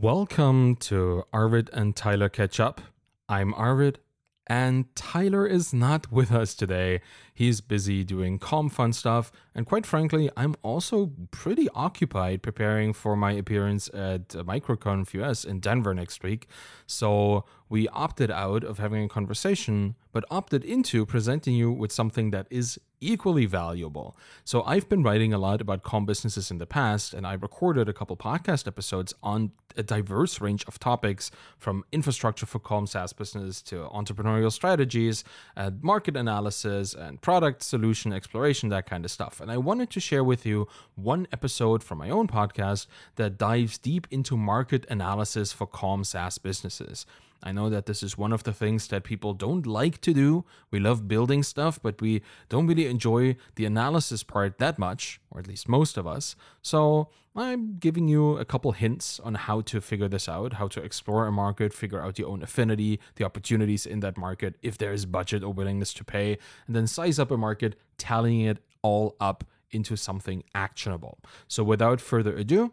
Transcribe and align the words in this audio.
Welcome 0.00 0.74
to 0.80 1.22
Arvid 1.32 1.70
and 1.72 1.94
Tyler 1.94 2.28
Catch 2.28 2.58
Up. 2.58 2.80
I'm 3.28 3.54
Arvid, 3.54 4.00
and 4.44 4.92
Tyler 4.96 5.46
is 5.46 5.72
not 5.72 6.10
with 6.10 6.32
us 6.32 6.56
today. 6.56 7.00
He's 7.32 7.60
busy 7.60 8.02
doing 8.02 8.40
calm 8.40 8.70
fun 8.70 8.92
stuff, 8.92 9.30
and 9.54 9.66
quite 9.66 9.86
frankly, 9.86 10.28
I'm 10.36 10.56
also 10.62 11.12
pretty 11.30 11.68
occupied 11.76 12.42
preparing 12.42 12.92
for 12.92 13.14
my 13.14 13.34
appearance 13.34 13.88
at 13.94 14.30
MicroConf 14.30 15.14
US 15.14 15.44
in 15.44 15.60
Denver 15.60 15.94
next 15.94 16.24
week. 16.24 16.48
So 16.88 17.44
we 17.68 17.86
opted 17.90 18.32
out 18.32 18.64
of 18.64 18.78
having 18.78 19.04
a 19.04 19.08
conversation, 19.08 19.94
but 20.10 20.24
opted 20.28 20.64
into 20.64 21.06
presenting 21.06 21.54
you 21.54 21.70
with 21.70 21.92
something 21.92 22.32
that 22.32 22.48
is 22.50 22.80
equally 23.12 23.46
valuable. 23.46 24.16
So 24.44 24.62
I've 24.62 24.88
been 24.88 25.02
writing 25.02 25.32
a 25.32 25.38
lot 25.38 25.60
about 25.60 25.82
calm 25.82 26.06
businesses 26.06 26.50
in 26.50 26.58
the 26.58 26.66
past, 26.66 27.14
and 27.14 27.26
I 27.26 27.34
recorded 27.34 27.88
a 27.88 27.92
couple 27.92 28.16
podcast 28.16 28.66
episodes 28.66 29.14
on 29.22 29.52
a 29.76 29.82
diverse 29.82 30.40
range 30.40 30.64
of 30.66 30.78
topics 30.78 31.30
from 31.58 31.84
infrastructure 31.90 32.46
for 32.46 32.58
calm 32.58 32.86
SaaS 32.86 33.12
business 33.12 33.60
to 33.62 33.88
entrepreneurial 33.92 34.52
strategies, 34.52 35.24
and 35.56 35.82
market 35.82 36.16
analysis, 36.16 36.94
and 36.94 37.20
product 37.20 37.62
solution 37.62 38.12
exploration, 38.12 38.68
that 38.68 38.86
kind 38.86 39.04
of 39.04 39.10
stuff. 39.10 39.40
And 39.40 39.50
I 39.50 39.56
wanted 39.56 39.90
to 39.90 40.00
share 40.00 40.24
with 40.24 40.46
you 40.46 40.68
one 40.94 41.26
episode 41.32 41.82
from 41.82 41.98
my 41.98 42.10
own 42.10 42.28
podcast 42.28 42.86
that 43.16 43.36
dives 43.36 43.78
deep 43.78 44.06
into 44.10 44.36
market 44.36 44.86
analysis 44.88 45.52
for 45.52 45.66
calm 45.66 46.04
SaaS 46.04 46.38
businesses. 46.38 47.06
I 47.44 47.52
know 47.52 47.68
that 47.68 47.84
this 47.84 48.02
is 48.02 48.16
one 48.16 48.32
of 48.32 48.42
the 48.44 48.54
things 48.54 48.88
that 48.88 49.04
people 49.04 49.34
don't 49.34 49.66
like 49.66 50.00
to 50.00 50.14
do. 50.14 50.46
We 50.70 50.80
love 50.80 51.06
building 51.06 51.42
stuff, 51.42 51.78
but 51.80 52.00
we 52.00 52.22
don't 52.48 52.66
really 52.66 52.86
enjoy 52.86 53.36
the 53.56 53.66
analysis 53.66 54.22
part 54.22 54.58
that 54.58 54.78
much, 54.78 55.20
or 55.30 55.40
at 55.40 55.46
least 55.46 55.68
most 55.68 55.98
of 55.98 56.06
us. 56.06 56.36
So 56.62 57.10
I'm 57.36 57.76
giving 57.78 58.08
you 58.08 58.38
a 58.38 58.46
couple 58.46 58.72
hints 58.72 59.20
on 59.20 59.34
how 59.34 59.60
to 59.60 59.82
figure 59.82 60.08
this 60.08 60.26
out, 60.26 60.54
how 60.54 60.68
to 60.68 60.82
explore 60.82 61.26
a 61.26 61.32
market, 61.32 61.74
figure 61.74 62.00
out 62.00 62.18
your 62.18 62.28
own 62.28 62.42
affinity, 62.42 62.98
the 63.16 63.24
opportunities 63.24 63.84
in 63.84 64.00
that 64.00 64.16
market, 64.16 64.54
if 64.62 64.78
there 64.78 64.92
is 64.92 65.04
budget 65.04 65.44
or 65.44 65.52
willingness 65.52 65.92
to 65.94 66.04
pay, 66.04 66.38
and 66.66 66.74
then 66.74 66.86
size 66.86 67.18
up 67.18 67.30
a 67.30 67.36
market, 67.36 67.78
tallying 67.98 68.40
it 68.40 68.58
all 68.80 69.16
up 69.20 69.44
into 69.70 69.96
something 69.96 70.44
actionable. 70.54 71.18
So 71.46 71.62
without 71.62 72.00
further 72.00 72.34
ado, 72.36 72.72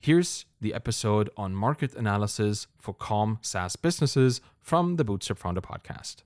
Here's 0.00 0.46
the 0.60 0.72
episode 0.72 1.30
on 1.36 1.54
market 1.54 1.94
analysis 1.94 2.68
for 2.78 2.94
calm 2.94 3.38
SaaS 3.42 3.76
businesses 3.76 4.40
from 4.60 4.96
the 4.96 5.04
Bootstrapped 5.04 5.38
Founder 5.38 5.60
podcast. 5.60 6.16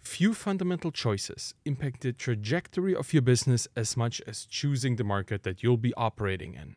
Few 0.00 0.32
fundamental 0.32 0.90
choices 0.90 1.54
impact 1.64 2.00
the 2.00 2.12
trajectory 2.12 2.94
of 2.94 3.12
your 3.12 3.22
business 3.22 3.68
as 3.76 3.96
much 3.96 4.22
as 4.26 4.46
choosing 4.46 4.96
the 4.96 5.04
market 5.04 5.42
that 5.42 5.62
you'll 5.62 5.76
be 5.76 5.92
operating 5.94 6.54
in. 6.54 6.76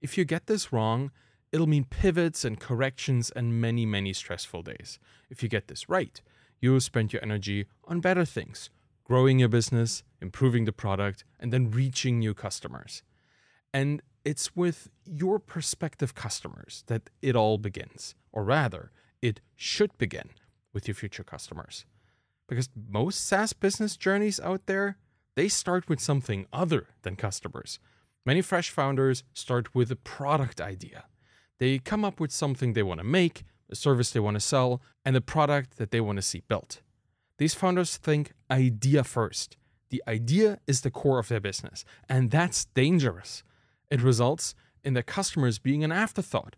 If 0.00 0.16
you 0.16 0.24
get 0.24 0.46
this 0.46 0.72
wrong, 0.72 1.10
it'll 1.50 1.66
mean 1.66 1.84
pivots 1.84 2.44
and 2.44 2.60
corrections 2.60 3.30
and 3.34 3.60
many, 3.60 3.84
many 3.84 4.12
stressful 4.12 4.62
days. 4.62 4.98
If 5.28 5.42
you 5.42 5.48
get 5.48 5.66
this 5.68 5.88
right, 5.88 6.20
you'll 6.60 6.80
spend 6.80 7.12
your 7.12 7.22
energy 7.22 7.66
on 7.86 8.00
better 8.00 8.24
things, 8.24 8.70
growing 9.04 9.40
your 9.40 9.48
business, 9.48 10.04
improving 10.20 10.66
the 10.66 10.72
product, 10.72 11.24
and 11.40 11.52
then 11.52 11.70
reaching 11.70 12.18
new 12.18 12.32
customers. 12.32 13.02
And 13.74 14.02
it's 14.24 14.54
with 14.56 14.88
your 15.04 15.38
prospective 15.38 16.14
customers 16.14 16.84
that 16.86 17.10
it 17.20 17.36
all 17.36 17.58
begins, 17.58 18.14
or 18.32 18.44
rather, 18.44 18.90
it 19.20 19.40
should 19.56 19.96
begin 19.98 20.30
with 20.72 20.88
your 20.88 20.94
future 20.94 21.24
customers. 21.24 21.84
Because 22.48 22.68
most 22.88 23.26
SaaS 23.26 23.52
business 23.52 23.96
journeys 23.96 24.40
out 24.40 24.66
there, 24.66 24.96
they 25.36 25.48
start 25.48 25.88
with 25.88 26.00
something 26.00 26.46
other 26.52 26.88
than 27.02 27.16
customers. 27.16 27.78
Many 28.24 28.42
fresh 28.42 28.70
founders 28.70 29.24
start 29.32 29.74
with 29.74 29.90
a 29.90 29.96
product 29.96 30.60
idea. 30.60 31.04
They 31.58 31.78
come 31.78 32.04
up 32.04 32.20
with 32.20 32.32
something 32.32 32.72
they 32.72 32.82
want 32.82 32.98
to 32.98 33.04
make, 33.04 33.44
a 33.70 33.76
service 33.76 34.10
they 34.10 34.20
want 34.20 34.34
to 34.34 34.40
sell, 34.40 34.82
and 35.04 35.16
a 35.16 35.20
product 35.20 35.78
that 35.78 35.90
they 35.90 36.00
want 36.00 36.16
to 36.16 36.22
see 36.22 36.42
built. 36.46 36.82
These 37.38 37.54
founders 37.54 37.96
think 37.96 38.32
idea 38.50 39.04
first. 39.04 39.56
The 39.90 40.02
idea 40.06 40.58
is 40.66 40.82
the 40.82 40.90
core 40.90 41.18
of 41.18 41.28
their 41.28 41.40
business, 41.40 41.84
and 42.08 42.30
that's 42.30 42.66
dangerous 42.66 43.42
it 43.92 44.00
results 44.00 44.54
in 44.82 44.94
the 44.94 45.02
customers 45.02 45.58
being 45.58 45.84
an 45.84 45.92
afterthought, 45.92 46.56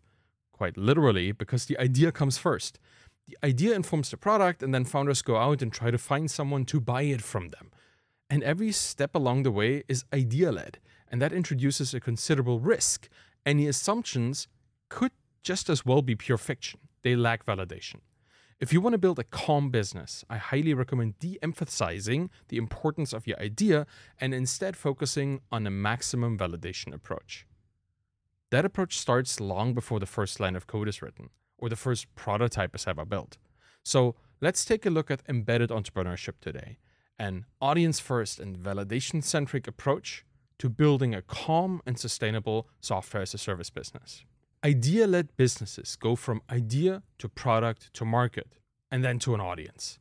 quite 0.53 0.77
literally, 0.77 1.33
because 1.33 1.67
the 1.67 1.79
idea 1.79 2.13
comes 2.13 2.39
first. 2.39 2.79
The 3.27 3.37
idea 3.43 3.75
informs 3.75 4.11
the 4.11 4.17
product, 4.17 4.63
and 4.63 4.73
then 4.73 4.85
founders 4.85 5.21
go 5.21 5.37
out 5.37 5.61
and 5.61 5.73
try 5.73 5.91
to 5.91 5.99
find 5.99 6.31
someone 6.31 6.65
to 6.67 6.81
buy 6.81 7.03
it 7.03 7.23
from 7.23 7.51
them. 7.51 7.73
And 8.31 8.43
every 8.45 8.71
step 8.71 9.15
along 9.15 9.43
the 9.43 9.51
way 9.51 9.83
is 9.89 10.05
idea 10.13 10.53
led, 10.53 10.79
and 11.11 11.21
that 11.21 11.33
introduces 11.33 11.93
a 11.93 12.01
considerable 12.01 12.61
risk. 12.61 13.09
Any 13.45 13.67
assumptions 13.67 14.47
could 14.89 15.13
just 15.43 15.69
as 15.69 15.85
well 15.85 16.03
be 16.03 16.15
pure 16.15 16.39
fiction, 16.39 16.81
they 17.03 17.17
lack 17.17 17.45
validation. 17.45 18.01
If 18.61 18.73
you 18.73 18.81
want 18.81 18.95
to 18.95 18.99
build 18.99 19.19
a 19.19 19.25
calm 19.25 19.71
business, 19.71 20.25
I 20.31 20.37
highly 20.37 20.75
recommend 20.75 21.19
de 21.19 21.39
emphasizing 21.43 22.31
the 22.49 22.57
importance 22.57 23.13
of 23.13 23.27
your 23.27 23.39
idea 23.41 23.87
and 24.21 24.33
instead 24.33 24.77
focusing 24.77 25.41
on 25.51 25.67
a 25.67 25.71
maximum 25.71 26.39
validation 26.39 26.95
approach. 26.95 27.47
That 28.51 28.65
approach 28.65 28.97
starts 28.99 29.41
long 29.41 29.75
before 29.75 29.99
the 29.99 30.07
first 30.07 30.39
line 30.39 30.55
of 30.55 30.69
code 30.69 30.89
is 30.89 31.03
written 31.03 31.31
or 31.59 31.69
the 31.69 31.77
first 31.77 32.15
prototype 32.15 32.75
is 32.77 32.87
ever 32.87 33.05
built. 33.05 33.39
So 33.83 34.15
let's 34.41 34.65
take 34.65 34.87
a 34.87 34.91
look 34.91 35.11
at 35.11 35.23
embedded 35.29 35.71
entrepreneurship 35.71 36.35
today 36.41 36.79
an 37.19 37.45
audience 37.61 38.01
first 38.01 38.41
and 38.41 38.57
validation 38.59 39.23
centric 39.23 39.69
approach 39.69 40.25
to 40.59 40.69
building 40.69 41.15
a 41.15 41.23
calm 41.23 41.81
and 41.87 41.99
sustainable 41.99 42.69
software 42.81 43.23
as 43.23 43.35
a 43.35 43.39
service 43.39 43.71
business. 43.71 44.25
Idea 44.65 45.07
led 45.07 45.37
businesses 45.37 45.95
go 45.95 46.17
from 46.17 46.41
idea 46.51 47.03
to 47.19 47.29
product 47.29 47.93
to 47.93 48.05
market 48.07 48.57
and 48.91 49.05
then 49.05 49.19
to 49.19 49.35
an 49.35 49.41
audience. 49.41 49.99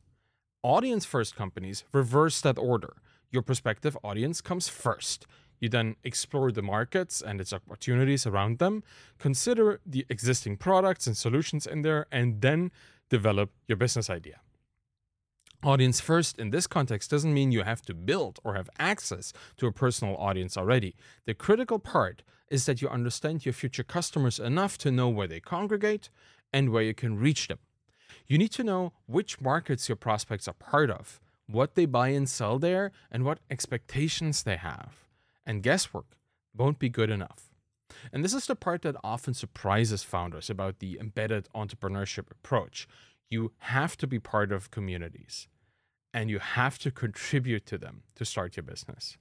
Audience 0.62 1.04
first 1.04 1.36
companies 1.36 1.84
reverse 1.92 2.40
that 2.40 2.58
order. 2.58 2.96
Your 3.30 3.42
prospective 3.42 3.98
audience 4.02 4.40
comes 4.40 4.68
first. 4.68 5.26
You 5.60 5.68
then 5.68 5.96
explore 6.02 6.50
the 6.50 6.62
markets 6.62 7.20
and 7.20 7.42
its 7.42 7.52
opportunities 7.52 8.26
around 8.26 8.58
them, 8.58 8.82
consider 9.18 9.80
the 9.84 10.06
existing 10.08 10.56
products 10.56 11.06
and 11.06 11.14
solutions 11.14 11.66
in 11.66 11.82
there, 11.82 12.06
and 12.10 12.40
then 12.40 12.70
develop 13.10 13.50
your 13.68 13.76
business 13.76 14.08
idea. 14.08 14.40
Audience 15.62 16.00
first 16.00 16.38
in 16.38 16.50
this 16.50 16.66
context 16.66 17.10
doesn't 17.10 17.34
mean 17.34 17.52
you 17.52 17.64
have 17.64 17.82
to 17.82 17.94
build 17.94 18.38
or 18.44 18.54
have 18.54 18.70
access 18.78 19.34
to 19.58 19.66
a 19.66 19.72
personal 19.72 20.16
audience 20.16 20.56
already. 20.56 20.94
The 21.26 21.34
critical 21.34 21.78
part 21.78 22.22
is 22.50 22.66
that 22.66 22.82
you 22.82 22.88
understand 22.88 23.44
your 23.44 23.52
future 23.52 23.82
customers 23.82 24.38
enough 24.38 24.78
to 24.78 24.90
know 24.90 25.08
where 25.08 25.26
they 25.26 25.40
congregate 25.40 26.10
and 26.52 26.70
where 26.70 26.82
you 26.82 26.94
can 26.94 27.18
reach 27.18 27.48
them. 27.48 27.58
You 28.26 28.38
need 28.38 28.52
to 28.52 28.64
know 28.64 28.92
which 29.06 29.40
markets 29.40 29.88
your 29.88 29.96
prospects 29.96 30.48
are 30.48 30.54
part 30.54 30.90
of, 30.90 31.20
what 31.46 31.74
they 31.74 31.86
buy 31.86 32.08
and 32.08 32.28
sell 32.28 32.58
there, 32.58 32.92
and 33.10 33.24
what 33.24 33.40
expectations 33.50 34.42
they 34.42 34.56
have. 34.56 35.08
And 35.44 35.62
guesswork 35.62 36.16
won't 36.56 36.78
be 36.78 36.88
good 36.88 37.10
enough. 37.10 37.50
And 38.12 38.24
this 38.24 38.34
is 38.34 38.46
the 38.46 38.56
part 38.56 38.82
that 38.82 38.96
often 39.04 39.34
surprises 39.34 40.02
founders 40.02 40.48
about 40.48 40.78
the 40.78 40.98
embedded 41.00 41.48
entrepreneurship 41.54 42.30
approach. 42.30 42.88
You 43.30 43.52
have 43.58 43.96
to 43.98 44.06
be 44.06 44.18
part 44.18 44.52
of 44.52 44.70
communities 44.70 45.48
and 46.12 46.30
you 46.30 46.38
have 46.38 46.78
to 46.78 46.90
contribute 46.90 47.66
to 47.66 47.76
them 47.76 48.04
to 48.14 48.24
start 48.24 48.56
your 48.56 48.62
business. 48.62 49.18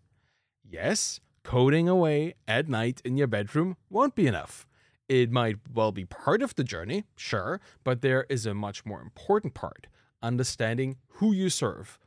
Yes, 0.63 1.19
coding 1.44 1.88
away 1.88 2.34
at 2.48 2.68
night 2.68 3.02
in 3.06 3.18
your 3.18 3.28
bedroom 3.28 3.78
won't 3.90 4.16
be 4.16 4.28
enough. 4.28 4.66
It 5.09 5.31
might 5.31 5.58
well 5.74 5.92
be 5.92 6.06
part 6.06 6.42
of 6.42 6.56
the 6.56 6.64
journey, 6.64 7.04
sure, 7.16 7.59
but 7.84 8.02
there 8.02 8.26
is 8.30 8.46
a 8.46 8.54
much 8.54 8.86
more 8.86 9.02
important 9.02 9.53
part 9.53 9.88
understanding 10.22 10.96
who 11.08 11.34
you 11.34 11.50
serve, 11.50 12.00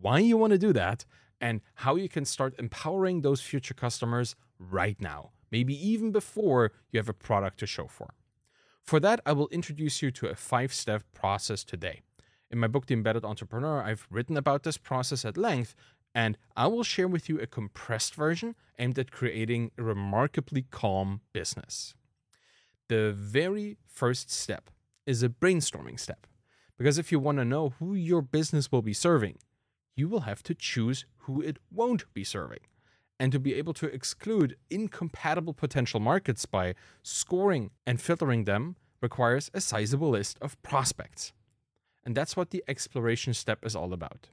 why 0.00 0.18
you 0.18 0.36
want 0.36 0.52
to 0.52 0.58
do 0.58 0.72
that, 0.74 1.06
and 1.40 1.60
how 1.76 1.96
you 1.96 2.08
can 2.08 2.24
start 2.24 2.54
empowering 2.58 3.22
those 3.22 3.40
future 3.40 3.74
customers 3.74 4.36
right 4.58 5.00
now, 5.00 5.30
maybe 5.50 5.74
even 5.74 6.12
before 6.12 6.72
you 6.90 6.98
have 6.98 7.08
a 7.08 7.14
product 7.14 7.58
to 7.58 7.66
show 7.66 7.86
for. 7.86 8.14
For 8.82 9.00
that, 9.00 9.20
I 9.24 9.32
will 9.32 9.48
introduce 9.48 10.02
you 10.02 10.10
to 10.12 10.28
a 10.28 10.34
five 10.34 10.72
step 10.72 11.02
process 11.14 11.64
today. 11.64 12.02
In 12.50 12.58
my 12.58 12.66
book, 12.66 12.86
The 12.86 12.94
Embedded 12.94 13.24
Entrepreneur, 13.24 13.82
I've 13.82 14.06
written 14.10 14.36
about 14.36 14.62
this 14.62 14.76
process 14.76 15.24
at 15.24 15.38
length, 15.38 15.74
and 16.14 16.36
I 16.56 16.66
will 16.66 16.82
share 16.82 17.08
with 17.08 17.28
you 17.28 17.40
a 17.40 17.46
compressed 17.46 18.14
version 18.14 18.54
aimed 18.78 18.98
at 18.98 19.10
creating 19.10 19.70
a 19.78 19.82
remarkably 19.82 20.62
calm 20.70 21.20
business. 21.32 21.94
The 22.88 23.12
very 23.12 23.78
first 23.86 24.30
step 24.30 24.70
is 25.06 25.22
a 25.22 25.28
brainstorming 25.28 25.98
step, 25.98 26.26
because 26.76 26.98
if 26.98 27.10
you 27.10 27.18
want 27.18 27.38
to 27.38 27.44
know 27.44 27.74
who 27.78 27.94
your 27.94 28.22
business 28.22 28.70
will 28.70 28.82
be 28.82 28.92
serving, 28.92 29.38
you 29.96 30.08
will 30.08 30.20
have 30.20 30.42
to 30.44 30.54
choose 30.54 31.04
who 31.18 31.40
it 31.40 31.58
won't 31.70 32.12
be 32.14 32.24
serving. 32.24 32.60
And 33.20 33.30
to 33.30 33.38
be 33.38 33.54
able 33.54 33.74
to 33.74 33.86
exclude 33.86 34.56
incompatible 34.68 35.54
potential 35.54 36.00
markets 36.00 36.44
by 36.44 36.74
scoring 37.02 37.70
and 37.86 38.00
filtering 38.00 38.44
them 38.44 38.76
requires 39.00 39.50
a 39.54 39.60
sizable 39.60 40.10
list 40.10 40.38
of 40.40 40.60
prospects. 40.62 41.32
And 42.04 42.16
that's 42.16 42.36
what 42.36 42.50
the 42.50 42.64
exploration 42.66 43.32
step 43.32 43.64
is 43.64 43.76
all 43.76 43.92
about. 43.92 44.28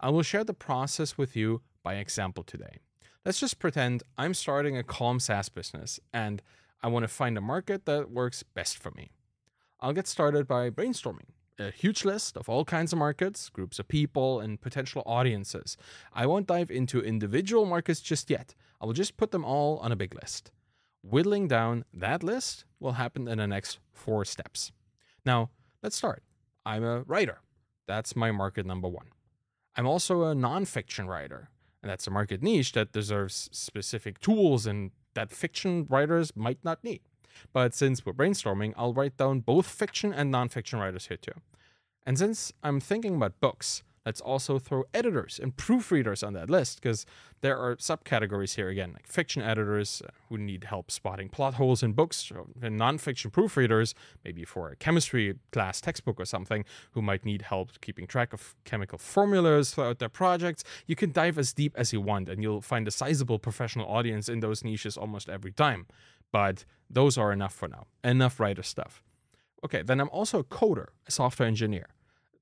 I 0.00 0.08
will 0.08 0.22
share 0.22 0.44
the 0.44 0.54
process 0.54 1.18
with 1.18 1.36
you 1.36 1.60
by 1.82 1.94
example 1.94 2.42
today. 2.42 2.78
Let's 3.24 3.38
just 3.38 3.58
pretend 3.58 4.02
I'm 4.16 4.32
starting 4.32 4.76
a 4.76 4.82
calm 4.82 5.20
SaaS 5.20 5.50
business 5.50 6.00
and 6.12 6.42
I 6.82 6.88
want 6.88 7.04
to 7.04 7.08
find 7.08 7.36
a 7.36 7.42
market 7.42 7.84
that 7.84 8.10
works 8.10 8.42
best 8.42 8.78
for 8.78 8.90
me. 8.92 9.10
I'll 9.78 9.92
get 9.92 10.06
started 10.06 10.48
by 10.48 10.70
brainstorming 10.70 11.28
a 11.60 11.70
huge 11.70 12.04
list 12.04 12.36
of 12.36 12.48
all 12.48 12.64
kinds 12.64 12.92
of 12.92 12.98
markets, 12.98 13.50
groups 13.50 13.78
of 13.78 13.86
people, 13.86 14.40
and 14.40 14.60
potential 14.60 15.02
audiences. 15.04 15.76
I 16.12 16.26
won't 16.26 16.46
dive 16.46 16.70
into 16.70 17.00
individual 17.00 17.66
markets 17.66 18.00
just 18.00 18.30
yet. 18.30 18.54
I 18.80 18.86
will 18.86 18.94
just 18.94 19.18
put 19.18 19.30
them 19.30 19.44
all 19.44 19.76
on 19.78 19.92
a 19.92 19.96
big 19.96 20.14
list. 20.14 20.50
Whittling 21.02 21.48
down 21.48 21.84
that 21.92 22.22
list 22.22 22.64
will 22.78 22.92
happen 22.92 23.28
in 23.28 23.38
the 23.38 23.46
next 23.46 23.78
four 23.92 24.24
steps. 24.24 24.72
Now, 25.24 25.50
let's 25.82 25.96
start. 25.96 26.22
I'm 26.64 26.84
a 26.84 27.02
writer. 27.02 27.40
That's 27.86 28.16
my 28.16 28.30
market 28.32 28.64
number 28.64 28.88
one. 28.88 29.08
I'm 29.80 29.86
also 29.86 30.24
a 30.24 30.34
nonfiction 30.34 31.06
writer, 31.06 31.48
and 31.82 31.88
that's 31.90 32.06
a 32.06 32.10
market 32.10 32.42
niche 32.42 32.72
that 32.72 32.92
deserves 32.92 33.48
specific 33.50 34.20
tools 34.20 34.66
and 34.66 34.90
that 35.14 35.30
fiction 35.32 35.86
writers 35.88 36.36
might 36.36 36.58
not 36.62 36.84
need. 36.84 37.00
But 37.54 37.72
since 37.72 38.04
we're 38.04 38.12
brainstorming, 38.12 38.74
I'll 38.76 38.92
write 38.92 39.16
down 39.16 39.40
both 39.40 39.64
fiction 39.64 40.12
and 40.12 40.30
nonfiction 40.30 40.78
writers 40.80 41.06
here 41.06 41.16
too. 41.16 41.32
And 42.04 42.18
since 42.18 42.52
I'm 42.62 42.78
thinking 42.78 43.14
about 43.14 43.40
books, 43.40 43.82
let's 44.06 44.20
also 44.20 44.58
throw 44.58 44.84
editors 44.94 45.38
and 45.42 45.56
proofreaders 45.56 46.26
on 46.26 46.32
that 46.32 46.48
list 46.48 46.80
because 46.80 47.04
there 47.42 47.58
are 47.58 47.76
subcategories 47.76 48.54
here 48.54 48.68
again, 48.68 48.92
like 48.92 49.06
fiction 49.06 49.42
editors 49.42 50.02
uh, 50.04 50.10
who 50.28 50.38
need 50.38 50.64
help 50.64 50.90
spotting 50.90 51.28
plot 51.28 51.54
holes 51.54 51.82
in 51.82 51.92
books, 51.92 52.30
and 52.62 52.78
nonfiction 52.80 53.30
proofreaders, 53.30 53.94
maybe 54.24 54.44
for 54.44 54.70
a 54.70 54.76
chemistry 54.76 55.34
class 55.52 55.80
textbook 55.80 56.20
or 56.20 56.24
something, 56.24 56.64
who 56.92 57.02
might 57.02 57.24
need 57.24 57.42
help 57.42 57.80
keeping 57.80 58.06
track 58.06 58.32
of 58.32 58.54
chemical 58.64 58.98
formulas 58.98 59.74
throughout 59.74 59.98
their 59.98 60.08
projects. 60.08 60.64
You 60.86 60.96
can 60.96 61.12
dive 61.12 61.38
as 61.38 61.52
deep 61.52 61.74
as 61.76 61.92
you 61.92 62.00
want, 62.00 62.28
and 62.28 62.42
you'll 62.42 62.62
find 62.62 62.88
a 62.88 62.90
sizable 62.90 63.38
professional 63.38 63.86
audience 63.86 64.28
in 64.28 64.40
those 64.40 64.64
niches 64.64 64.96
almost 64.96 65.28
every 65.28 65.52
time. 65.52 65.86
But 66.32 66.64
those 66.88 67.18
are 67.18 67.32
enough 67.32 67.54
for 67.54 67.68
now. 67.68 67.86
Enough 68.04 68.38
writer 68.38 68.62
stuff. 68.62 69.02
Okay, 69.64 69.82
then 69.82 70.00
I'm 70.00 70.08
also 70.10 70.38
a 70.38 70.44
coder, 70.44 70.86
a 71.06 71.10
software 71.10 71.46
engineer. 71.48 71.86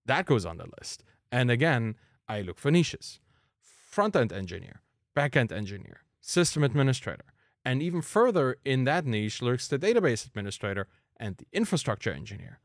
That 0.06 0.24
goes 0.24 0.46
on 0.46 0.58
the 0.58 0.66
list. 0.78 1.04
And 1.30 1.50
again, 1.50 1.96
I 2.28 2.42
look 2.42 2.58
for 2.58 2.70
niches 2.70 3.20
front 3.60 4.14
end 4.14 4.32
engineer, 4.32 4.82
back 5.14 5.36
end 5.36 5.50
engineer, 5.52 6.02
system 6.20 6.62
administrator. 6.62 7.24
And 7.64 7.82
even 7.82 8.02
further 8.02 8.56
in 8.64 8.84
that 8.84 9.04
niche 9.04 9.42
lurks 9.42 9.66
the 9.66 9.78
database 9.78 10.26
administrator 10.26 10.86
and 11.16 11.36
the 11.36 11.46
infrastructure 11.52 12.12
engineer. 12.12 12.60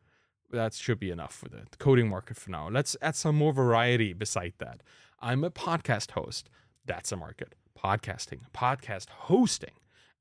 That 0.52 0.74
should 0.74 1.00
be 1.00 1.10
enough 1.10 1.34
for 1.34 1.50
the 1.50 1.64
coding 1.80 2.10
market 2.10 2.38
for 2.38 2.52
now. 2.52 2.70
Let's 2.70 2.96
add 3.02 3.16
some 3.16 3.36
more 3.36 3.54
variety 3.54 4.14
beside 4.14 4.54
that. 4.60 4.82
I'm 5.20 5.44
a 5.44 5.50
podcast 5.50 6.12
host. 6.12 6.50
That's 6.86 7.12
a 7.12 7.18
market. 7.18 7.56
Podcasting, 7.76 8.42
podcast 8.54 9.10
hosting 9.10 9.74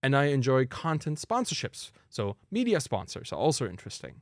and 0.03 0.17
I 0.17 0.25
enjoy 0.25 0.67
content 0.67 1.19
sponsorships. 1.19 1.91
So 2.11 2.37
media 2.51 2.81
sponsors 2.81 3.33
are 3.33 3.39
also 3.39 3.69
interesting. 3.69 4.21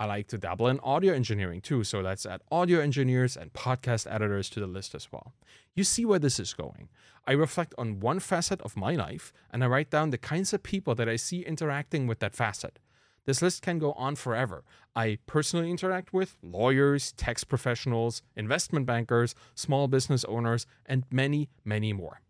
I 0.00 0.04
like 0.04 0.28
to 0.28 0.38
dabble 0.38 0.68
in 0.68 0.78
audio 0.78 1.12
engineering 1.12 1.60
too, 1.60 1.82
so 1.82 2.00
let's 2.00 2.24
add 2.24 2.40
audio 2.52 2.78
engineers 2.78 3.36
and 3.36 3.52
podcast 3.52 4.06
editors 4.08 4.48
to 4.50 4.60
the 4.60 4.68
list 4.68 4.94
as 4.94 5.10
well. 5.10 5.32
You 5.74 5.82
see 5.82 6.04
where 6.04 6.20
this 6.20 6.38
is 6.38 6.54
going. 6.54 6.88
I 7.26 7.32
reflect 7.32 7.74
on 7.76 7.98
one 7.98 8.20
facet 8.20 8.60
of 8.62 8.76
my 8.76 8.94
life 8.94 9.32
and 9.52 9.64
I 9.64 9.66
write 9.66 9.90
down 9.90 10.10
the 10.10 10.16
kinds 10.16 10.52
of 10.52 10.62
people 10.62 10.94
that 10.94 11.08
I 11.08 11.16
see 11.16 11.40
interacting 11.40 12.06
with 12.06 12.20
that 12.20 12.36
facet. 12.36 12.78
This 13.26 13.42
list 13.42 13.60
can 13.60 13.80
go 13.80 13.92
on 13.94 14.14
forever. 14.14 14.62
I 14.94 15.18
personally 15.26 15.68
interact 15.68 16.12
with 16.12 16.38
lawyers, 16.44 17.10
tax 17.12 17.42
professionals, 17.42 18.22
investment 18.36 18.86
bankers, 18.86 19.34
small 19.56 19.88
business 19.88 20.24
owners, 20.26 20.64
and 20.86 21.06
many, 21.10 21.50
many 21.64 21.92
more. 21.92 22.20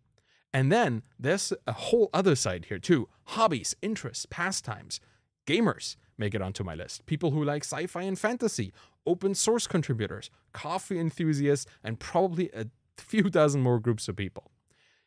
And 0.55 0.73
then 0.73 1.03
there's 1.19 1.53
a 1.67 1.73
whole 1.73 2.09
other 2.15 2.35
side 2.35 2.65
here 2.71 2.79
too 2.79 3.11
hobbies, 3.25 3.77
interests, 3.83 4.25
pastimes. 4.25 5.01
Gamers 5.49 5.97
make 6.19 6.35
it 6.35 6.43
onto 6.43 6.63
my 6.63 6.75
list. 6.75 7.07
People 7.07 7.31
who 7.31 7.43
like 7.43 7.65
sci 7.65 7.87
fi 7.87 8.03
and 8.03 8.19
fantasy, 8.19 8.71
open 9.07 9.35
source 9.35 9.67
contributors, 9.67 10.31
coffee 10.53 11.01
enthusiasts, 11.01 11.65
and 11.83 11.99
probably 11.99 12.51
a 12.53 12.67
few 12.99 13.23
dozen 13.39 13.63
more 13.63 13.81
groups 13.81 14.09
of 14.09 14.17
people. 14.17 14.51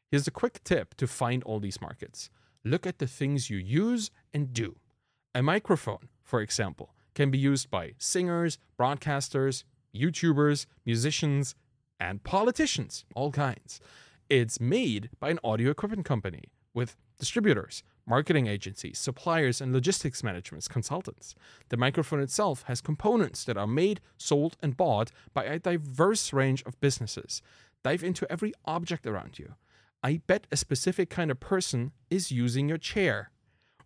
Here's 0.09 0.25
a 0.25 0.31
quick 0.31 0.63
tip 0.63 0.95
to 0.95 1.05
find 1.05 1.43
all 1.43 1.59
these 1.59 1.79
markets 1.79 2.31
look 2.65 2.87
at 2.87 2.97
the 2.97 3.05
things 3.05 3.51
you 3.51 3.57
use 3.57 4.09
and 4.33 4.51
do. 4.51 4.77
A 5.35 5.43
microphone, 5.43 6.09
for 6.23 6.41
example, 6.41 6.95
can 7.13 7.29
be 7.29 7.37
used 7.37 7.69
by 7.69 7.93
singers, 7.99 8.57
broadcasters, 8.79 9.63
YouTubers, 9.95 10.65
musicians, 10.85 11.53
and 11.99 12.23
politicians, 12.23 13.05
all 13.13 13.31
kinds. 13.31 13.79
It's 14.27 14.59
made 14.59 15.09
by 15.19 15.29
an 15.29 15.39
audio 15.43 15.69
equipment 15.69 16.05
company 16.05 16.45
with 16.73 16.95
distributors, 17.19 17.83
marketing 18.11 18.45
agencies, 18.45 18.99
suppliers, 18.99 19.61
and 19.61 19.71
logistics 19.71 20.21
management 20.21 20.67
consultants. 20.67 21.33
The 21.69 21.77
microphone 21.77 22.19
itself 22.19 22.65
has 22.67 22.81
components 22.81 23.45
that 23.45 23.55
are 23.55 23.75
made, 23.81 24.01
sold, 24.17 24.57
and 24.61 24.75
bought 24.75 25.11
by 25.33 25.45
a 25.45 25.59
diverse 25.59 26.33
range 26.33 26.61
of 26.65 26.79
businesses. 26.81 27.41
Dive 27.85 28.03
into 28.03 28.29
every 28.29 28.51
object 28.65 29.07
around 29.07 29.39
you. 29.39 29.55
I 30.03 30.19
bet 30.27 30.45
a 30.51 30.57
specific 30.57 31.09
kind 31.09 31.31
of 31.31 31.39
person 31.39 31.93
is 32.09 32.33
using 32.33 32.67
your 32.67 32.77
chair. 32.77 33.31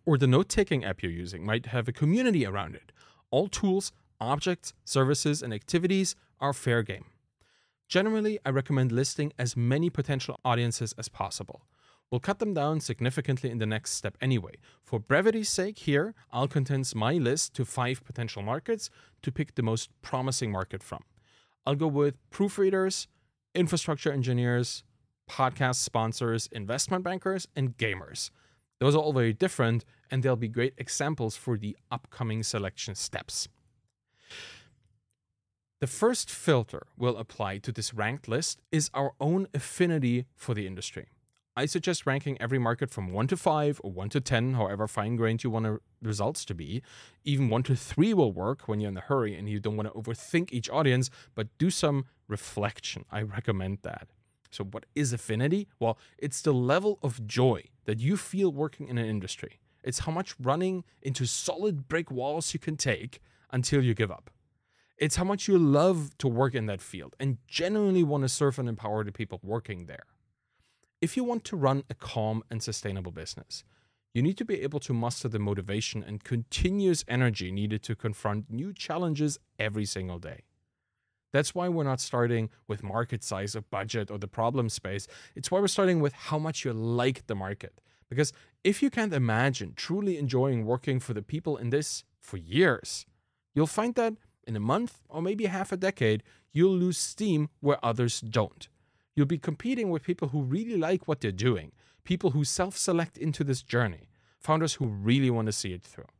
Or 0.04 0.18
the 0.18 0.26
note 0.26 0.48
taking 0.48 0.84
app 0.84 1.04
you're 1.04 1.22
using 1.24 1.46
might 1.46 1.66
have 1.66 1.86
a 1.86 1.98
community 2.00 2.44
around 2.44 2.74
it. 2.74 2.90
All 3.30 3.46
tools, 3.46 3.92
objects, 4.20 4.72
services, 4.84 5.40
and 5.40 5.54
activities 5.54 6.16
are 6.40 6.52
fair 6.52 6.82
game. 6.82 7.04
Generally, 7.88 8.40
I 8.44 8.50
recommend 8.50 8.90
listing 8.90 9.32
as 9.38 9.56
many 9.56 9.88
potential 9.88 10.40
audiences 10.44 10.94
as 10.98 11.08
possible. 11.08 11.62
We'll 12.10 12.20
cut 12.20 12.38
them 12.38 12.54
down 12.54 12.80
significantly 12.80 13.50
in 13.50 13.58
the 13.58 13.66
next 13.66 13.92
step 13.92 14.16
anyway. 14.20 14.54
For 14.84 15.00
brevity's 15.00 15.48
sake, 15.48 15.78
here, 15.78 16.14
I'll 16.30 16.46
condense 16.46 16.94
my 16.94 17.14
list 17.14 17.54
to 17.54 17.64
five 17.64 18.04
potential 18.04 18.42
markets 18.42 18.90
to 19.22 19.32
pick 19.32 19.54
the 19.54 19.62
most 19.62 19.90
promising 20.02 20.52
market 20.52 20.82
from. 20.82 21.02
I'll 21.66 21.74
go 21.74 21.88
with 21.88 22.14
proofreaders, 22.30 23.08
infrastructure 23.54 24.12
engineers, 24.12 24.84
podcast 25.28 25.76
sponsors, 25.76 26.48
investment 26.52 27.02
bankers, 27.02 27.48
and 27.56 27.76
gamers. 27.76 28.30
Those 28.78 28.94
are 28.94 29.02
all 29.02 29.12
very 29.12 29.32
different, 29.32 29.84
and 30.10 30.22
they'll 30.22 30.36
be 30.36 30.48
great 30.48 30.74
examples 30.78 31.36
for 31.36 31.58
the 31.58 31.76
upcoming 31.90 32.44
selection 32.44 32.94
steps. 32.94 33.48
The 35.80 35.86
first 35.86 36.30
filter 36.30 36.86
we'll 36.96 37.16
apply 37.16 37.58
to 37.58 37.72
this 37.72 37.92
ranked 37.92 38.28
list 38.28 38.60
is 38.70 38.90
our 38.94 39.12
own 39.20 39.48
affinity 39.52 40.26
for 40.34 40.54
the 40.54 40.66
industry. 40.66 41.08
I 41.58 41.64
suggest 41.64 42.04
ranking 42.04 42.38
every 42.38 42.58
market 42.58 42.90
from 42.90 43.12
1 43.12 43.28
to 43.28 43.36
5 43.36 43.80
or 43.82 43.90
1 43.90 44.10
to 44.10 44.20
10, 44.20 44.54
however 44.54 44.86
fine 44.86 45.16
grained 45.16 45.42
you 45.42 45.48
want 45.48 45.64
the 45.64 45.80
results 46.02 46.44
to 46.44 46.54
be. 46.54 46.82
Even 47.24 47.48
1 47.48 47.62
to 47.62 47.74
3 47.74 48.12
will 48.12 48.30
work 48.30 48.68
when 48.68 48.78
you're 48.78 48.90
in 48.90 48.96
a 48.98 49.00
hurry 49.00 49.34
and 49.34 49.48
you 49.48 49.58
don't 49.58 49.74
want 49.74 49.88
to 49.88 49.98
overthink 49.98 50.52
each 50.52 50.68
audience, 50.68 51.08
but 51.34 51.48
do 51.56 51.70
some 51.70 52.04
reflection. 52.28 53.06
I 53.10 53.22
recommend 53.22 53.78
that. 53.82 54.08
So, 54.50 54.64
what 54.64 54.84
is 54.94 55.14
affinity? 55.14 55.66
Well, 55.80 55.98
it's 56.18 56.42
the 56.42 56.52
level 56.52 56.98
of 57.02 57.26
joy 57.26 57.64
that 57.86 58.00
you 58.00 58.18
feel 58.18 58.52
working 58.52 58.88
in 58.88 58.98
an 58.98 59.06
industry. 59.06 59.58
It's 59.82 60.00
how 60.00 60.12
much 60.12 60.34
running 60.38 60.84
into 61.00 61.24
solid 61.24 61.88
brick 61.88 62.10
walls 62.10 62.52
you 62.52 62.60
can 62.60 62.76
take 62.76 63.20
until 63.50 63.82
you 63.82 63.94
give 63.94 64.10
up. 64.10 64.30
It's 64.98 65.16
how 65.16 65.24
much 65.24 65.48
you 65.48 65.58
love 65.58 66.16
to 66.18 66.28
work 66.28 66.54
in 66.54 66.66
that 66.66 66.82
field 66.82 67.16
and 67.18 67.38
genuinely 67.46 68.02
want 68.02 68.24
to 68.24 68.28
serve 68.28 68.58
and 68.58 68.68
empower 68.68 69.04
the 69.04 69.12
people 69.12 69.40
working 69.42 69.86
there. 69.86 70.04
If 71.02 71.14
you 71.16 71.24
want 71.24 71.44
to 71.44 71.56
run 71.56 71.84
a 71.90 71.94
calm 71.94 72.42
and 72.50 72.62
sustainable 72.62 73.12
business, 73.12 73.64
you 74.14 74.22
need 74.22 74.38
to 74.38 74.46
be 74.46 74.62
able 74.62 74.80
to 74.80 74.94
muster 74.94 75.28
the 75.28 75.38
motivation 75.38 76.02
and 76.02 76.24
continuous 76.24 77.04
energy 77.06 77.52
needed 77.52 77.82
to 77.82 77.94
confront 77.94 78.50
new 78.50 78.72
challenges 78.72 79.38
every 79.58 79.84
single 79.84 80.18
day. 80.18 80.44
That's 81.34 81.54
why 81.54 81.68
we're 81.68 81.84
not 81.84 82.00
starting 82.00 82.48
with 82.66 82.82
market 82.82 83.22
size 83.22 83.54
or 83.54 83.60
budget 83.60 84.10
or 84.10 84.16
the 84.16 84.26
problem 84.26 84.70
space. 84.70 85.06
It's 85.34 85.50
why 85.50 85.60
we're 85.60 85.68
starting 85.68 86.00
with 86.00 86.14
how 86.14 86.38
much 86.38 86.64
you 86.64 86.72
like 86.72 87.26
the 87.26 87.34
market. 87.34 87.78
Because 88.08 88.32
if 88.64 88.82
you 88.82 88.88
can't 88.88 89.12
imagine 89.12 89.74
truly 89.76 90.16
enjoying 90.16 90.64
working 90.64 90.98
for 90.98 91.12
the 91.12 91.20
people 91.20 91.58
in 91.58 91.68
this 91.68 92.04
for 92.20 92.38
years, 92.38 93.04
you'll 93.54 93.66
find 93.66 93.96
that 93.96 94.14
in 94.46 94.56
a 94.56 94.60
month 94.60 95.02
or 95.10 95.20
maybe 95.20 95.44
half 95.44 95.72
a 95.72 95.76
decade, 95.76 96.22
you'll 96.54 96.74
lose 96.74 96.96
steam 96.96 97.50
where 97.60 97.84
others 97.84 98.22
don't. 98.22 98.68
You'll 99.16 99.26
be 99.26 99.38
competing 99.38 99.88
with 99.88 100.04
people 100.04 100.28
who 100.28 100.42
really 100.42 100.76
like 100.76 101.08
what 101.08 101.22
they're 101.22 101.32
doing, 101.32 101.72
people 102.04 102.32
who 102.32 102.44
self 102.44 102.76
select 102.76 103.16
into 103.16 103.42
this 103.42 103.62
journey, 103.62 104.10
founders 104.38 104.74
who 104.74 104.86
really 104.86 105.30
want 105.30 105.46
to 105.46 105.52
see 105.52 105.72
it 105.72 105.82
through. 105.82 106.12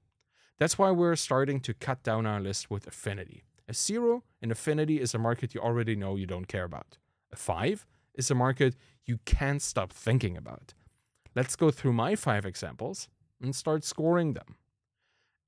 That's 0.58 0.78
why 0.78 0.90
we're 0.90 1.16
starting 1.16 1.60
to 1.60 1.74
cut 1.74 2.02
down 2.02 2.24
our 2.24 2.40
list 2.40 2.70
with 2.70 2.86
affinity. 2.86 3.44
A 3.68 3.74
zero 3.74 4.24
in 4.40 4.50
affinity 4.50 4.98
is 4.98 5.14
a 5.14 5.18
market 5.18 5.54
you 5.54 5.60
already 5.60 5.94
know 5.94 6.16
you 6.16 6.26
don't 6.26 6.48
care 6.48 6.64
about. 6.64 6.96
A 7.30 7.36
five 7.36 7.86
is 8.14 8.30
a 8.30 8.34
market 8.34 8.74
you 9.04 9.18
can't 9.26 9.60
stop 9.60 9.92
thinking 9.92 10.36
about. 10.36 10.72
Let's 11.34 11.54
go 11.54 11.70
through 11.70 11.92
my 11.92 12.16
five 12.16 12.46
examples 12.46 13.08
and 13.42 13.54
start 13.54 13.84
scoring 13.84 14.32
them 14.32 14.56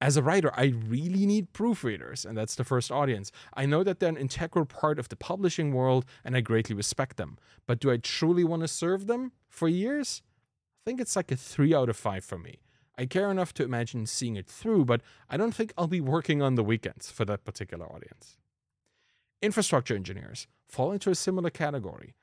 as 0.01 0.17
a 0.17 0.23
writer, 0.23 0.53
I 0.55 0.75
really 0.87 1.27
need 1.27 1.53
proofreaders, 1.53 2.25
and 2.25 2.39
that's 2.39 2.55
the 2.55 2.65
first 2.65 2.93
audience. 2.93 3.33
I 3.55 3.67
know 3.67 3.83
that 3.83 3.99
they're 3.99 4.09
an 4.09 4.17
integral 4.17 4.65
part 4.65 4.99
of 4.99 5.09
the 5.09 5.17
publishing 5.17 5.73
world, 5.73 6.05
and 6.25 6.37
I 6.37 6.41
greatly 6.41 6.77
respect 6.77 7.17
them. 7.17 7.37
But 7.67 7.81
do 7.81 7.91
I 7.91 7.97
truly 7.97 8.45
want 8.45 8.63
to 8.63 8.69
serve 8.69 9.07
them 9.07 9.33
for 9.49 9.69
years? 9.69 10.23
I 10.85 10.91
think 10.91 11.01
it's 11.01 11.17
like 11.17 11.33
a 11.33 11.37
three 11.37 11.75
out 11.75 11.89
of 11.89 11.97
five 11.97 12.25
for 12.25 12.39
me. 12.39 12.61
I 12.97 13.07
care 13.07 13.31
enough 13.31 13.53
to 13.55 13.65
imagine 13.65 14.07
seeing 14.07 14.37
it 14.37 14.47
through, 14.47 14.85
but 14.85 15.03
I 15.29 15.37
don't 15.37 15.55
think 15.55 15.73
I'll 15.77 15.87
be 15.89 16.01
working 16.01 16.43
on 16.43 16.55
the 16.55 16.65
weekends 16.65 17.11
for 17.11 17.25
that 17.25 17.45
particular 17.45 17.87
audience. 17.87 18.37
Infrastructure 19.43 19.95
engineers 19.95 20.47
fall 20.69 20.93
into 20.93 21.11
a 21.11 21.15
similar 21.15 21.51
category. 21.51 22.15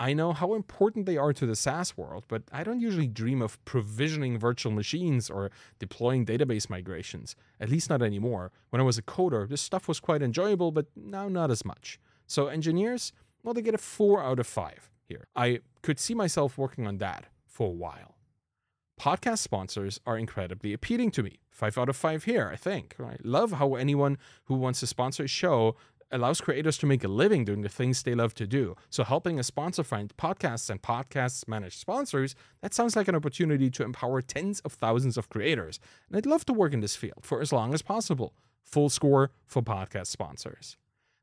I 0.00 0.12
know 0.12 0.32
how 0.32 0.54
important 0.54 1.06
they 1.06 1.16
are 1.16 1.32
to 1.32 1.44
the 1.44 1.56
SaaS 1.56 1.96
world, 1.96 2.24
but 2.28 2.42
I 2.52 2.62
don't 2.62 2.80
usually 2.80 3.08
dream 3.08 3.42
of 3.42 3.62
provisioning 3.64 4.38
virtual 4.38 4.72
machines 4.72 5.28
or 5.28 5.50
deploying 5.80 6.24
database 6.24 6.70
migrations, 6.70 7.34
at 7.58 7.68
least 7.68 7.90
not 7.90 8.00
anymore. 8.00 8.52
When 8.70 8.80
I 8.80 8.84
was 8.84 8.96
a 8.96 9.02
coder, 9.02 9.48
this 9.48 9.60
stuff 9.60 9.88
was 9.88 9.98
quite 9.98 10.22
enjoyable, 10.22 10.70
but 10.70 10.86
now 10.94 11.28
not 11.28 11.50
as 11.50 11.64
much. 11.64 11.98
So, 12.28 12.46
engineers, 12.46 13.12
well, 13.42 13.54
they 13.54 13.62
get 13.62 13.74
a 13.74 13.78
4 13.78 14.22
out 14.22 14.38
of 14.38 14.46
5 14.46 14.90
here. 15.02 15.26
I 15.34 15.60
could 15.82 15.98
see 15.98 16.14
myself 16.14 16.56
working 16.56 16.86
on 16.86 16.98
that 16.98 17.26
for 17.46 17.66
a 17.66 17.70
while. 17.70 18.18
Podcast 19.00 19.38
sponsors 19.38 20.00
are 20.06 20.18
incredibly 20.18 20.72
appealing 20.72 21.12
to 21.12 21.22
me. 21.22 21.38
Five 21.50 21.78
out 21.78 21.88
of 21.88 21.96
five 21.96 22.24
here, 22.24 22.50
I 22.52 22.56
think. 22.56 22.96
I 23.00 23.16
love 23.22 23.52
how 23.52 23.76
anyone 23.76 24.18
who 24.46 24.54
wants 24.54 24.80
to 24.80 24.88
sponsor 24.88 25.24
a 25.24 25.28
show 25.28 25.76
allows 26.10 26.40
creators 26.40 26.78
to 26.78 26.86
make 26.86 27.04
a 27.04 27.08
living 27.08 27.44
doing 27.44 27.62
the 27.62 27.68
things 27.68 28.02
they 28.02 28.14
love 28.14 28.34
to 28.34 28.46
do. 28.46 28.74
So, 28.90 29.04
helping 29.04 29.38
a 29.38 29.42
sponsor 29.42 29.84
find 29.84 30.16
podcasts 30.16 30.70
and 30.70 30.80
podcasts 30.80 31.46
manage 31.46 31.76
sponsors, 31.76 32.34
that 32.62 32.74
sounds 32.74 32.96
like 32.96 33.08
an 33.08 33.14
opportunity 33.14 33.70
to 33.70 33.82
empower 33.82 34.22
tens 34.22 34.60
of 34.60 34.72
thousands 34.72 35.16
of 35.16 35.28
creators. 35.28 35.78
And 36.08 36.16
I'd 36.16 36.26
love 36.26 36.44
to 36.46 36.52
work 36.52 36.72
in 36.72 36.80
this 36.80 36.96
field 36.96 37.20
for 37.22 37.40
as 37.40 37.52
long 37.52 37.74
as 37.74 37.82
possible. 37.82 38.34
Full 38.62 38.88
score 38.88 39.30
for 39.46 39.62
podcast 39.62 40.06
sponsors. 40.06 40.76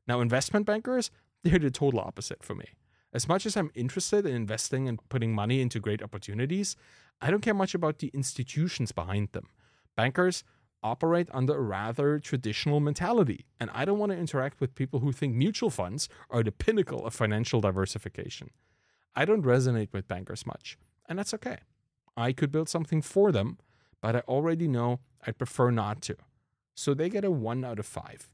Now, 0.06 0.20
investment 0.20 0.66
bankers, 0.66 1.10
they're 1.42 1.58
the 1.58 1.70
total 1.70 2.00
opposite 2.00 2.42
for 2.42 2.54
me. 2.54 2.66
As 3.12 3.28
much 3.28 3.46
as 3.46 3.56
I'm 3.56 3.70
interested 3.74 4.26
in 4.26 4.34
investing 4.34 4.88
and 4.88 5.00
putting 5.08 5.34
money 5.34 5.60
into 5.60 5.80
great 5.80 6.02
opportunities, 6.02 6.76
I 7.20 7.30
don't 7.30 7.40
care 7.40 7.54
much 7.54 7.74
about 7.74 7.98
the 7.98 8.08
institutions 8.08 8.92
behind 8.92 9.30
them. 9.32 9.48
Bankers, 9.96 10.44
operate 10.82 11.28
under 11.32 11.56
a 11.56 11.60
rather 11.60 12.18
traditional 12.18 12.80
mentality, 12.80 13.46
and 13.58 13.70
I 13.72 13.84
don't 13.84 13.98
want 13.98 14.12
to 14.12 14.18
interact 14.18 14.60
with 14.60 14.74
people 14.74 15.00
who 15.00 15.12
think 15.12 15.34
mutual 15.34 15.70
funds 15.70 16.08
are 16.30 16.42
the 16.42 16.52
pinnacle 16.52 17.06
of 17.06 17.14
financial 17.14 17.60
diversification. 17.60 18.50
I 19.14 19.24
don't 19.24 19.44
resonate 19.44 19.92
with 19.92 20.08
bankers 20.08 20.46
much, 20.46 20.78
and 21.08 21.18
that's 21.18 21.34
okay. 21.34 21.58
I 22.16 22.32
could 22.32 22.52
build 22.52 22.68
something 22.68 23.02
for 23.02 23.32
them, 23.32 23.58
but 24.00 24.16
I 24.16 24.20
already 24.20 24.68
know 24.68 25.00
I'd 25.26 25.38
prefer 25.38 25.70
not 25.70 26.02
to. 26.02 26.16
So 26.74 26.94
they 26.94 27.08
get 27.08 27.24
a 27.24 27.30
1 27.30 27.64
out 27.64 27.78
of 27.78 27.86
5. 27.86 28.28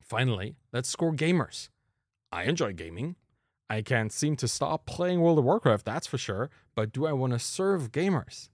Finally, 0.00 0.56
let's 0.72 0.88
score 0.88 1.12
gamers. 1.12 1.68
I 2.32 2.44
enjoy 2.44 2.72
gaming. 2.72 3.16
I 3.68 3.82
can't 3.82 4.12
seem 4.12 4.36
to 4.36 4.48
stop 4.48 4.86
playing 4.86 5.20
World 5.20 5.38
of 5.38 5.44
Warcraft, 5.44 5.84
that's 5.84 6.06
for 6.06 6.16
sure, 6.16 6.48
but 6.74 6.92
do 6.92 7.06
I 7.06 7.12
want 7.12 7.34
to 7.34 7.38
serve 7.38 7.92
gamers? 7.92 8.48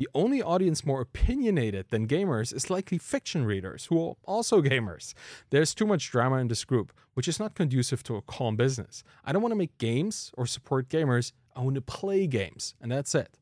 The 0.00 0.08
only 0.14 0.40
audience 0.40 0.86
more 0.86 1.02
opinionated 1.02 1.90
than 1.90 2.08
gamers 2.08 2.54
is 2.54 2.70
likely 2.70 2.96
fiction 2.96 3.44
readers, 3.44 3.84
who 3.84 4.02
are 4.02 4.14
also 4.24 4.62
gamers. 4.72 5.12
There's 5.50 5.74
too 5.74 5.86
much 5.86 6.10
drama 6.10 6.36
in 6.36 6.48
this 6.48 6.64
group, 6.64 6.90
which 7.12 7.28
is 7.28 7.38
not 7.38 7.54
conducive 7.54 8.02
to 8.04 8.16
a 8.16 8.22
calm 8.22 8.56
business. 8.56 9.04
I 9.26 9.32
don't 9.32 9.42
want 9.42 9.52
to 9.52 9.58
make 9.58 9.76
games 9.76 10.32
or 10.38 10.46
support 10.46 10.88
gamers, 10.88 11.32
I 11.54 11.60
want 11.60 11.74
to 11.74 11.82
play 11.82 12.26
games, 12.26 12.74
and 12.80 12.90
that's 12.90 13.14
it. 13.14 13.36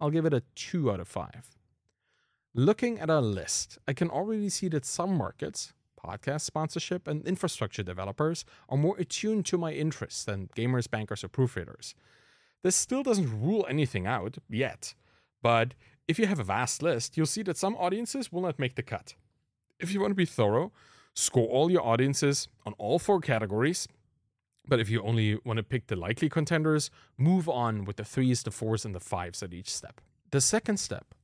I'll 0.00 0.08
give 0.08 0.24
it 0.24 0.32
a 0.32 0.42
2 0.54 0.90
out 0.90 0.98
of 0.98 1.08
5. 1.08 1.58
Looking 2.54 2.98
at 2.98 3.10
our 3.10 3.20
list, 3.20 3.76
I 3.86 3.92
can 3.92 4.08
already 4.08 4.48
see 4.48 4.68
that 4.68 4.86
some 4.86 5.14
markets, 5.14 5.74
podcast 6.02 6.40
sponsorship, 6.40 7.06
and 7.06 7.22
infrastructure 7.26 7.82
developers, 7.82 8.46
are 8.70 8.78
more 8.78 8.96
attuned 8.96 9.44
to 9.44 9.58
my 9.58 9.72
interests 9.72 10.24
than 10.24 10.48
gamers, 10.56 10.90
bankers, 10.90 11.22
or 11.22 11.28
proofreaders. 11.28 11.92
This 12.62 12.76
still 12.76 13.02
doesn't 13.02 13.42
rule 13.42 13.66
anything 13.68 14.06
out 14.06 14.38
yet, 14.48 14.94
but 15.42 15.74
if 16.08 16.18
you 16.18 16.26
have 16.26 16.40
a 16.40 16.44
vast 16.44 16.82
list, 16.82 17.16
you'll 17.16 17.26
see 17.26 17.42
that 17.42 17.58
some 17.58 17.76
audiences 17.76 18.32
will 18.32 18.40
not 18.40 18.58
make 18.58 18.74
the 18.74 18.82
cut. 18.82 19.14
If 19.78 19.92
you 19.92 20.00
want 20.00 20.10
to 20.12 20.16
be 20.16 20.24
thorough, 20.24 20.72
score 21.14 21.46
all 21.46 21.70
your 21.70 21.86
audiences 21.86 22.48
on 22.64 22.72
all 22.78 22.98
four 22.98 23.20
categories. 23.20 23.86
But 24.66 24.80
if 24.80 24.88
you 24.88 25.02
only 25.02 25.38
want 25.44 25.58
to 25.58 25.62
pick 25.62 25.86
the 25.86 25.96
likely 25.96 26.28
contenders, 26.28 26.90
move 27.16 27.48
on 27.48 27.84
with 27.84 27.96
the 27.96 28.04
threes, 28.04 28.42
the 28.42 28.50
fours, 28.50 28.84
and 28.84 28.94
the 28.94 29.00
fives 29.00 29.42
at 29.42 29.54
each 29.54 29.72
step. 29.72 30.00
The 30.30 30.40
second 30.40 30.78
step 30.78 31.14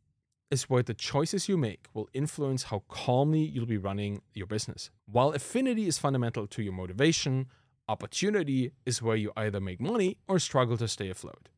is 0.50 0.70
where 0.70 0.82
the 0.82 0.94
choices 0.94 1.48
you 1.48 1.56
make 1.56 1.86
will 1.94 2.08
influence 2.12 2.64
how 2.64 2.84
calmly 2.88 3.40
you'll 3.40 3.66
be 3.66 3.78
running 3.78 4.22
your 4.34 4.46
business. 4.46 4.90
While 5.10 5.30
affinity 5.30 5.86
is 5.86 5.98
fundamental 5.98 6.46
to 6.46 6.62
your 6.62 6.72
motivation, 6.72 7.46
opportunity 7.88 8.72
is 8.86 9.02
where 9.02 9.16
you 9.16 9.32
either 9.36 9.60
make 9.60 9.80
money 9.80 10.18
or 10.28 10.38
struggle 10.38 10.76
to 10.76 10.88
stay 10.88 11.10
afloat. 11.10 11.48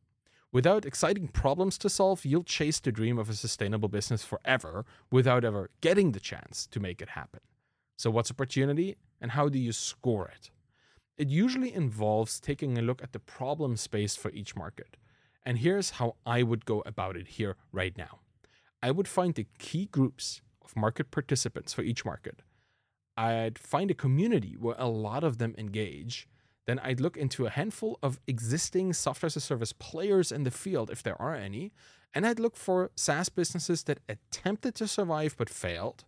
Without 0.53 0.85
exciting 0.85 1.27
problems 1.27 1.77
to 1.77 1.89
solve, 1.89 2.23
you'll 2.23 2.43
chase 2.43 2.79
the 2.79 2.91
dream 2.91 3.17
of 3.17 3.29
a 3.29 3.33
sustainable 3.33 3.89
business 3.89 4.23
forever 4.23 4.85
without 5.11 5.43
ever 5.43 5.69
getting 5.81 6.13
the 6.13 6.21
chance 6.21 6.67
to 6.67 6.79
make 6.79 7.01
it 7.01 7.09
happen. 7.09 7.41
So, 7.97 8.09
what's 8.09 8.31
opportunity 8.31 8.95
and 9.19 9.31
how 9.31 9.49
do 9.49 9.59
you 9.59 9.73
score 9.73 10.27
it? 10.27 10.51
It 11.17 11.29
usually 11.29 11.73
involves 11.73 12.39
taking 12.39 12.77
a 12.77 12.81
look 12.81 13.03
at 13.03 13.11
the 13.11 13.19
problem 13.19 13.75
space 13.75 14.15
for 14.15 14.31
each 14.31 14.55
market. 14.55 14.95
And 15.43 15.57
here's 15.57 15.91
how 15.91 16.15
I 16.25 16.43
would 16.43 16.65
go 16.65 16.81
about 16.85 17.17
it 17.17 17.27
here 17.27 17.55
right 17.71 17.97
now 17.97 18.19
I 18.81 18.91
would 18.91 19.07
find 19.07 19.33
the 19.33 19.47
key 19.57 19.87
groups 19.87 20.41
of 20.63 20.75
market 20.77 21.11
participants 21.11 21.73
for 21.73 21.81
each 21.81 22.05
market. 22.05 22.41
I'd 23.17 23.57
find 23.57 23.89
a 23.89 23.95
community 23.95 24.55
where 24.57 24.75
a 24.77 24.87
lot 24.87 25.23
of 25.23 25.39
them 25.39 25.55
engage 25.57 26.27
then 26.67 26.79
I'd 26.79 26.99
look 26.99 27.17
into 27.17 27.45
a 27.45 27.49
handful 27.49 27.97
of 28.03 28.19
existing 28.27 28.93
software 28.93 29.27
as 29.27 29.37
a 29.37 29.41
service 29.41 29.73
players 29.73 30.31
in 30.31 30.43
the 30.43 30.51
field, 30.51 30.91
if 30.91 31.01
there 31.01 31.19
are 31.19 31.33
any, 31.33 31.71
and 32.13 32.27
I'd 32.27 32.39
look 32.39 32.57
for 32.57 32.91
SaaS 32.95 33.29
businesses 33.29 33.83
that 33.83 33.99
attempted 34.07 34.75
to 34.75 34.87
survive 34.87 35.35
but 35.37 35.49
failed. 35.49 36.03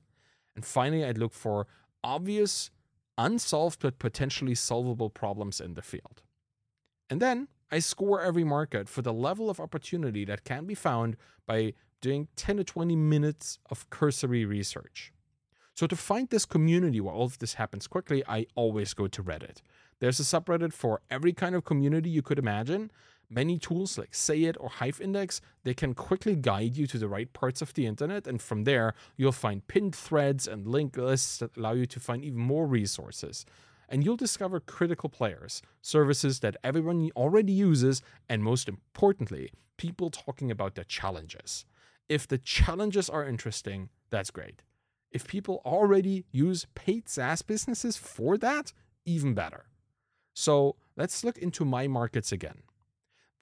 And 0.56 0.66
finally, 0.66 1.06
I'd 1.06 1.18
look 1.18 1.34
for 1.34 1.66
obvious, 2.04 2.72
unsolved 3.18 3.80
but 3.80 4.00
potentially 4.00 4.54
solvable 4.54 5.10
problems 5.10 5.62
in 5.62 5.76
the 5.76 5.82
field. 5.82 6.22
And 7.10 7.22
then 7.22 7.48
I 7.72 7.80
score 7.80 8.22
every 8.22 8.44
market 8.44 8.90
for 8.90 9.02
the 9.02 9.14
level 9.14 9.50
of 9.50 9.60
opportunity 9.60 10.26
that 10.26 10.44
can 10.44 10.66
be 10.66 10.76
found 10.76 11.16
by 11.48 11.74
doing 12.02 12.28
10 12.36 12.58
to 12.58 12.64
20 12.64 12.96
minutes 12.96 13.60
of 13.70 13.90
cursory 13.90 14.44
research. 14.44 15.14
So, 15.74 15.88
to 15.88 15.96
find 15.96 16.30
this 16.30 16.46
community 16.46 17.00
where 17.00 17.14
all 17.14 17.26
of 17.26 17.40
this 17.40 17.54
happens 17.54 17.88
quickly, 17.88 18.22
I 18.28 18.48
always 18.56 18.94
go 18.94 19.08
to 19.08 19.24
Reddit. 19.24 19.62
There's 20.00 20.20
a 20.20 20.24
subreddit 20.24 20.74
for 20.74 21.02
every 21.10 21.34
kind 21.34 21.56
of 21.56 21.66
community 21.66 22.10
you 22.10 22.22
could 22.22 22.40
imagine. 22.40 22.92
Many 23.30 23.60
tools 23.60 23.98
like 23.98 24.12
Sayit 24.12 24.56
or 24.60 24.70
Hive 24.70 25.02
Index, 25.02 25.42
they 25.64 25.74
can 25.74 25.94
quickly 25.94 26.36
guide 26.36 26.78
you 26.78 26.88
to 26.88 26.98
the 26.98 27.08
right 27.08 27.32
parts 27.32 27.62
of 27.62 27.74
the 27.74 27.86
internet, 27.86 28.26
and 28.26 28.42
from 28.42 28.64
there, 28.64 28.96
you'll 29.18 29.32
find 29.32 29.68
pinned 29.68 29.96
threads 29.96 30.48
and 30.48 30.66
link 30.66 30.98
lists 30.98 31.38
that 31.38 31.56
allow 31.56 31.74
you 31.74 31.86
to 31.86 32.00
find 32.00 32.24
even 32.24 32.40
more 32.40 32.66
resources. 32.66 33.46
And 33.88 34.04
you'll 34.04 34.16
discover 34.16 34.60
critical 34.60 35.10
players, 35.10 35.62
services 35.82 36.40
that 36.40 36.58
everyone 36.64 37.12
already 37.16 37.54
uses, 37.54 38.02
and 38.28 38.44
most 38.44 38.68
importantly, 38.68 39.52
people 39.78 40.10
talking 40.10 40.50
about 40.50 40.76
their 40.76 40.84
challenges. 40.86 41.66
If 42.08 42.28
the 42.28 42.38
challenges 42.38 43.10
are 43.10 43.28
interesting, 43.28 43.90
that's 44.10 44.32
great. 44.32 44.64
If 45.12 45.28
people 45.28 45.62
already 45.66 46.26
use 46.32 46.66
paid 46.74 47.10
SaaS 47.10 47.42
businesses 47.42 47.98
for 47.98 48.38
that, 48.38 48.74
even 49.06 49.34
better. 49.34 49.66
So 50.40 50.78
let's 50.96 51.26
look 51.26 51.38
into 51.38 51.66
my 51.66 51.90
markets 51.90 52.32
again. 52.32 52.60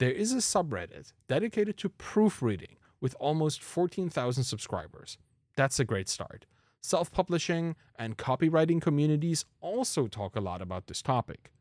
There 0.00 0.10
is 0.10 0.32
a 0.32 0.38
subreddit 0.38 1.12
dedicated 1.28 1.76
to 1.78 1.90
proofreading 1.90 2.76
with 3.00 3.14
almost 3.20 3.62
14,000 3.62 4.42
subscribers. 4.42 5.16
That's 5.54 5.78
a 5.78 5.84
great 5.84 6.08
start. 6.08 6.46
Self 6.80 7.12
publishing 7.12 7.76
and 7.94 8.18
copywriting 8.18 8.82
communities 8.82 9.44
also 9.60 10.08
talk 10.08 10.34
a 10.34 10.40
lot 10.40 10.60
about 10.60 10.88
this 10.88 11.00
topic. 11.00 11.52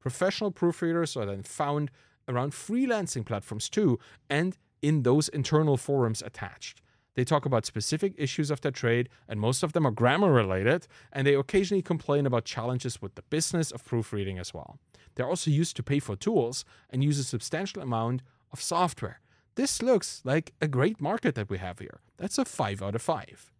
Professional 0.00 0.50
proofreaders 0.50 1.14
are 1.14 1.26
then 1.26 1.42
found 1.42 1.90
around 2.26 2.52
freelancing 2.52 3.26
platforms 3.26 3.68
too, 3.68 3.98
and 4.30 4.56
in 4.80 5.02
those 5.02 5.28
internal 5.28 5.76
forums 5.76 6.22
attached. 6.22 6.80
They 7.16 7.24
talk 7.24 7.46
about 7.46 7.64
specific 7.64 8.14
issues 8.18 8.50
of 8.50 8.60
their 8.60 8.70
trade, 8.70 9.08
and 9.26 9.40
most 9.40 9.62
of 9.62 9.72
them 9.72 9.86
are 9.86 9.90
grammar 9.90 10.30
related, 10.30 10.86
and 11.12 11.26
they 11.26 11.34
occasionally 11.34 11.82
complain 11.82 12.26
about 12.26 12.44
challenges 12.44 13.00
with 13.00 13.14
the 13.14 13.22
business 13.22 13.70
of 13.70 13.84
proofreading 13.84 14.38
as 14.38 14.52
well. 14.52 14.78
They're 15.16 15.28
also 15.28 15.50
used 15.50 15.74
to 15.76 15.82
pay 15.82 15.98
for 15.98 16.14
tools 16.14 16.64
and 16.88 17.02
use 17.02 17.18
a 17.18 17.24
substantial 17.24 17.82
amount 17.82 18.22
of 18.52 18.62
software. 18.62 19.20
This 19.56 19.82
looks 19.82 20.20
like 20.24 20.52
a 20.60 20.68
great 20.68 21.00
market 21.00 21.34
that 21.34 21.50
we 21.50 21.58
have 21.58 21.80
here. 21.80 22.00
That's 22.18 22.38
a 22.38 22.44
5 22.44 22.82
out 22.82 22.94
of 22.94 23.02
5. 23.02 23.52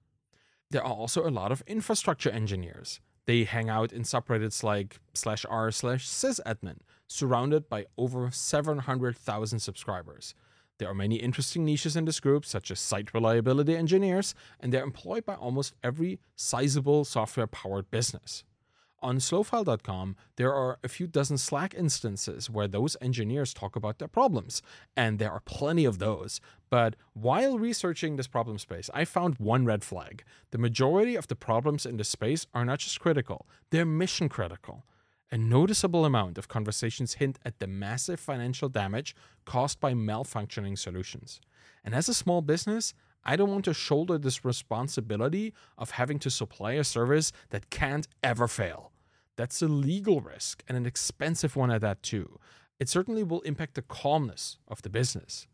There 0.71 0.85
are 0.85 0.93
also 0.93 1.27
a 1.27 1.31
lot 1.31 1.53
of 1.53 1.63
infrastructure 1.67 2.31
engineers. 2.31 3.01
They 3.27 3.45
hang 3.45 3.69
out 3.69 3.93
in 3.93 4.03
subreddits 4.03 4.63
like 4.63 5.01
slash 5.15 5.45
r 5.49 5.71
slash 5.73 6.07
sysadmin, 6.07 6.79
surrounded 7.09 7.69
by 7.69 7.87
over 7.97 8.31
700,000 8.31 9.59
subscribers. 9.59 10.35
There 10.79 10.89
are 10.89 10.95
many 10.95 11.17
interesting 11.17 11.65
niches 11.65 11.97
in 11.97 12.05
this 12.05 12.21
group, 12.21 12.45
such 12.45 12.71
as 12.71 12.79
site 12.79 13.15
reliability 13.15 13.75
engineers, 13.75 14.35
and 14.61 14.73
they're 14.73 14.85
employed 14.85 15.25
by 15.25 15.35
almost 15.35 15.75
every 15.83 16.21
sizable 16.37 17.05
software 17.05 17.47
powered 17.47 17.91
business. 17.91 18.45
On 19.03 19.19
slofile.com, 19.19 20.17
there 20.37 20.55
are 20.55 20.79
a 20.83 20.89
few 20.89 21.07
dozen 21.07 21.37
Slack 21.37 21.75
instances 21.75 22.49
where 22.49 22.67
those 22.67 22.97
engineers 23.01 23.53
talk 23.53 23.77
about 23.77 23.99
their 23.99 24.09
problems, 24.09 24.63
and 24.97 25.19
there 25.19 25.31
are 25.31 25.41
plenty 25.41 25.85
of 25.85 25.99
those. 25.99 26.41
But 26.71 26.97
while 27.13 27.59
researching 27.59 28.17
this 28.17 28.27
problem 28.27 28.59
space, 28.59 28.89
I 28.95 29.05
found 29.05 29.39
one 29.39 29.67
red 29.67 29.85
flag. 29.85 30.25
The 30.51 30.59
majority 30.59 31.15
of 31.15 31.29
the 31.29 31.37
problems 31.37 31.85
in 31.85 31.99
this 31.99 32.09
space 32.09 32.47
are 32.55 32.65
not 32.65 32.79
just 32.79 32.99
critical, 32.99 33.47
they're 33.71 33.85
mission 33.85 34.29
critical. 34.29 34.85
A 35.31 35.37
noticeable 35.37 36.05
amount 36.05 36.39
of 36.39 36.49
conversations 36.49 37.15
hint 37.15 37.39
at 37.45 37.59
the 37.59 37.67
massive 37.67 38.21
financial 38.21 38.69
damage 38.69 39.15
caused 39.45 39.81
by 39.81 39.93
malfunctioning 39.93 40.79
solutions. 40.79 41.41
And 41.85 41.95
as 41.95 42.09
a 42.09 42.15
small 42.15 42.43
business, 42.43 42.95
I 43.29 43.35
don't 43.35 43.51
want 43.51 43.65
to 43.65 43.75
shoulder 43.75 44.19
this 44.19 44.45
responsibility 44.45 45.53
of 45.77 45.91
having 45.91 46.21
to 46.21 46.31
supply 46.31 46.73
a 46.75 46.85
service 46.85 47.33
that 47.51 47.71
can't 47.71 48.07
ever 48.23 48.47
fail. 48.47 48.93
That's 49.37 49.61
a 49.61 49.67
legal 49.67 50.21
risk 50.21 50.63
and 50.69 50.77
an 50.77 50.87
expensive 50.87 51.57
one 51.57 51.73
at 51.73 51.81
that, 51.81 52.05
too. 52.05 52.39
It 52.79 52.89
certainly 52.89 53.25
will 53.25 53.41
impact 53.41 53.75
the 53.75 53.83
calmness 53.83 54.59
of 54.69 54.81
the 54.83 54.89
business. 54.89 55.49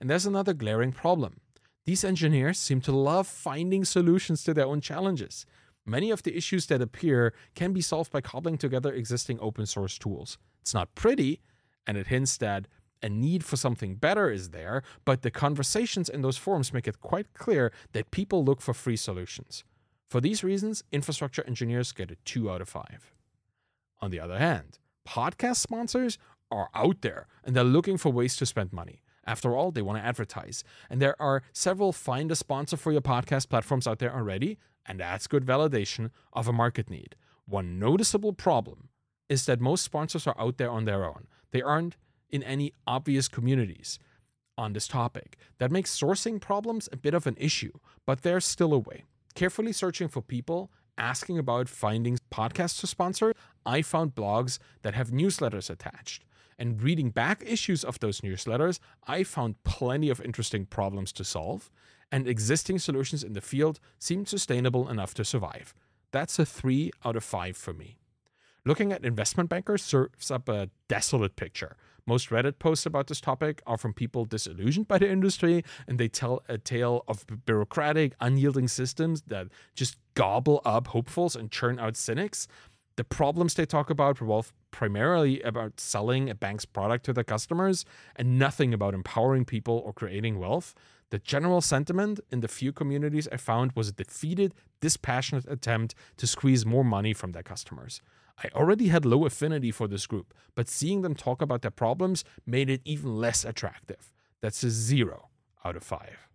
And 0.00 0.08
there's 0.08 0.26
another 0.26 0.54
glaring 0.54 0.92
problem. 0.92 1.40
These 1.84 2.02
engineers 2.02 2.58
seem 2.58 2.80
to 2.82 2.92
love 2.92 3.26
finding 3.26 3.84
solutions 3.84 4.42
to 4.44 4.54
their 4.54 4.66
own 4.66 4.80
challenges. 4.80 5.44
Many 5.84 6.10
of 6.10 6.22
the 6.22 6.36
issues 6.36 6.66
that 6.66 6.82
appear 6.82 7.34
can 7.54 7.72
be 7.72 7.82
solved 7.82 8.10
by 8.10 8.22
cobbling 8.22 8.56
together 8.56 8.92
existing 8.92 9.38
open 9.40 9.66
source 9.66 9.98
tools. 9.98 10.38
It's 10.62 10.74
not 10.74 10.94
pretty, 10.94 11.40
and 11.86 11.98
it 11.98 12.06
hints 12.06 12.38
that 12.38 12.68
a 13.02 13.08
need 13.08 13.44
for 13.44 13.56
something 13.56 13.94
better 13.94 14.30
is 14.30 14.50
there, 14.50 14.82
but 15.04 15.22
the 15.22 15.30
conversations 15.30 16.08
in 16.08 16.22
those 16.22 16.36
forums 16.36 16.72
make 16.72 16.88
it 16.88 17.00
quite 17.00 17.32
clear 17.34 17.72
that 17.92 18.10
people 18.10 18.44
look 18.44 18.60
for 18.60 18.74
free 18.74 18.96
solutions. 18.96 19.64
For 20.08 20.20
these 20.20 20.42
reasons, 20.42 20.82
infrastructure 20.90 21.44
engineers 21.46 21.92
get 21.92 22.10
a 22.10 22.16
2 22.24 22.50
out 22.50 22.60
of 22.60 22.68
5. 22.68 23.12
On 24.00 24.10
the 24.10 24.20
other 24.20 24.38
hand, 24.38 24.78
podcast 25.06 25.56
sponsors 25.56 26.18
are 26.50 26.70
out 26.74 27.02
there 27.02 27.26
and 27.44 27.54
they're 27.54 27.64
looking 27.64 27.98
for 27.98 28.10
ways 28.10 28.36
to 28.36 28.46
spend 28.46 28.72
money. 28.72 29.02
After 29.26 29.54
all, 29.54 29.70
they 29.70 29.82
want 29.82 29.98
to 29.98 30.04
advertise. 30.04 30.64
And 30.88 31.02
there 31.02 31.20
are 31.20 31.42
several 31.52 31.92
find 31.92 32.32
a 32.32 32.36
sponsor 32.36 32.78
for 32.78 32.92
your 32.92 33.02
podcast 33.02 33.50
platforms 33.50 33.86
out 33.86 33.98
there 33.98 34.14
already, 34.14 34.58
and 34.86 35.00
that's 35.00 35.26
good 35.26 35.44
validation 35.44 36.10
of 36.32 36.48
a 36.48 36.52
market 36.52 36.88
need. 36.88 37.14
One 37.44 37.78
noticeable 37.78 38.32
problem 38.32 38.88
is 39.28 39.44
that 39.44 39.60
most 39.60 39.84
sponsors 39.84 40.26
are 40.26 40.38
out 40.38 40.56
there 40.56 40.70
on 40.70 40.86
their 40.86 41.04
own. 41.04 41.26
They 41.50 41.60
aren't 41.60 41.96
in 42.30 42.42
any 42.42 42.72
obvious 42.86 43.28
communities 43.28 43.98
on 44.56 44.72
this 44.72 44.88
topic. 44.88 45.36
That 45.58 45.70
makes 45.70 45.96
sourcing 45.96 46.40
problems 46.40 46.88
a 46.92 46.96
bit 46.96 47.14
of 47.14 47.26
an 47.26 47.36
issue, 47.38 47.72
but 48.06 48.22
there's 48.22 48.44
still 48.44 48.72
a 48.72 48.78
way. 48.78 49.04
Carefully 49.34 49.72
searching 49.72 50.08
for 50.08 50.20
people 50.20 50.70
asking 50.98 51.38
about 51.38 51.68
finding 51.68 52.18
podcasts 52.30 52.80
to 52.80 52.86
sponsor, 52.86 53.32
I 53.64 53.82
found 53.82 54.14
blogs 54.14 54.58
that 54.82 54.94
have 54.94 55.10
newsletters 55.10 55.70
attached. 55.70 56.24
And 56.58 56.82
reading 56.82 57.10
back 57.10 57.44
issues 57.46 57.84
of 57.84 58.00
those 58.00 58.20
newsletters, 58.20 58.80
I 59.06 59.22
found 59.22 59.62
plenty 59.62 60.10
of 60.10 60.20
interesting 60.20 60.66
problems 60.66 61.12
to 61.12 61.24
solve, 61.24 61.70
and 62.10 62.26
existing 62.26 62.80
solutions 62.80 63.22
in 63.22 63.34
the 63.34 63.40
field 63.40 63.78
seemed 63.98 64.28
sustainable 64.28 64.88
enough 64.88 65.14
to 65.14 65.24
survive. 65.24 65.72
That's 66.10 66.38
a 66.38 66.44
3 66.44 66.90
out 67.04 67.16
of 67.16 67.22
5 67.22 67.56
for 67.56 67.72
me. 67.72 67.98
Looking 68.64 68.92
at 68.92 69.04
investment 69.04 69.48
bankers 69.48 69.84
serves 69.84 70.30
up 70.30 70.48
a 70.48 70.70
desolate 70.88 71.36
picture. 71.36 71.76
Most 72.08 72.30
Reddit 72.30 72.58
posts 72.58 72.86
about 72.86 73.06
this 73.08 73.20
topic 73.20 73.60
are 73.66 73.76
from 73.76 73.92
people 73.92 74.24
disillusioned 74.24 74.88
by 74.88 74.96
the 74.96 75.10
industry, 75.10 75.62
and 75.86 76.00
they 76.00 76.08
tell 76.08 76.42
a 76.48 76.56
tale 76.56 77.04
of 77.06 77.26
bureaucratic, 77.44 78.14
unyielding 78.18 78.66
systems 78.66 79.20
that 79.26 79.48
just 79.74 79.98
gobble 80.14 80.62
up 80.64 80.86
hopefuls 80.86 81.36
and 81.36 81.50
churn 81.50 81.78
out 81.78 81.98
cynics. 81.98 82.48
The 82.96 83.04
problems 83.04 83.52
they 83.52 83.66
talk 83.66 83.90
about 83.90 84.22
revolve 84.22 84.54
primarily 84.70 85.42
about 85.42 85.80
selling 85.80 86.30
a 86.30 86.34
bank's 86.34 86.64
product 86.64 87.04
to 87.04 87.12
their 87.12 87.24
customers 87.24 87.84
and 88.16 88.38
nothing 88.38 88.72
about 88.72 88.94
empowering 88.94 89.44
people 89.44 89.82
or 89.84 89.92
creating 89.92 90.38
wealth. 90.38 90.74
The 91.10 91.18
general 91.18 91.60
sentiment 91.60 92.20
in 92.32 92.40
the 92.40 92.48
few 92.48 92.72
communities 92.72 93.28
I 93.30 93.36
found 93.36 93.72
was 93.72 93.88
a 93.88 93.92
defeated, 93.92 94.54
dispassionate 94.80 95.44
attempt 95.46 95.94
to 96.16 96.26
squeeze 96.26 96.64
more 96.64 96.84
money 96.84 97.12
from 97.12 97.32
their 97.32 97.42
customers. 97.42 98.00
I 98.42 98.48
already 98.54 98.88
had 98.88 99.04
low 99.04 99.26
affinity 99.26 99.70
for 99.72 99.88
this 99.88 100.06
group, 100.06 100.32
but 100.54 100.68
seeing 100.68 101.02
them 101.02 101.14
talk 101.14 101.42
about 101.42 101.62
their 101.62 101.70
problems 101.70 102.24
made 102.46 102.70
it 102.70 102.82
even 102.84 103.16
less 103.16 103.44
attractive. 103.44 104.12
That's 104.40 104.62
a 104.62 104.70
zero 104.70 105.28
out 105.64 105.76
of 105.76 105.82
five. 105.82 106.28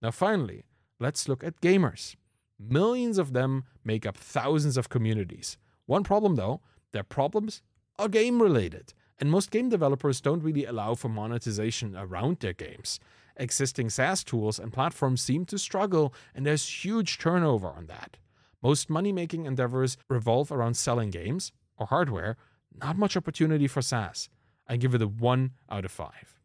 Now, 0.00 0.10
finally, 0.10 0.64
let's 0.98 1.28
look 1.28 1.44
at 1.44 1.60
gamers. 1.60 2.16
Millions 2.58 3.18
of 3.18 3.32
them 3.32 3.64
make 3.84 4.06
up 4.06 4.16
thousands 4.16 4.76
of 4.76 4.88
communities. 4.88 5.58
One 5.86 6.02
problem, 6.02 6.36
though, 6.36 6.60
their 6.92 7.02
problems 7.02 7.62
are 7.98 8.08
game 8.08 8.40
related, 8.40 8.94
and 9.18 9.30
most 9.30 9.50
game 9.50 9.68
developers 9.68 10.20
don't 10.20 10.42
really 10.42 10.64
allow 10.64 10.94
for 10.94 11.08
monetization 11.08 11.94
around 11.96 12.40
their 12.40 12.52
games. 12.54 13.00
Existing 13.36 13.90
SaaS 13.90 14.24
tools 14.24 14.58
and 14.58 14.72
platforms 14.72 15.20
seem 15.20 15.44
to 15.46 15.58
struggle, 15.58 16.14
and 16.34 16.46
there's 16.46 16.84
huge 16.84 17.18
turnover 17.18 17.68
on 17.68 17.86
that. 17.86 18.16
Most 18.64 18.88
money 18.88 19.12
making 19.12 19.44
endeavors 19.44 19.98
revolve 20.08 20.50
around 20.50 20.74
selling 20.74 21.10
games 21.10 21.52
or 21.76 21.86
hardware, 21.86 22.38
not 22.74 22.96
much 22.96 23.14
opportunity 23.14 23.66
for 23.66 23.82
SaaS. 23.82 24.30
I 24.66 24.78
give 24.78 24.94
it 24.94 25.02
a 25.02 25.06
1 25.06 25.50
out 25.70 25.84
of 25.84 25.90
5. 25.92 26.40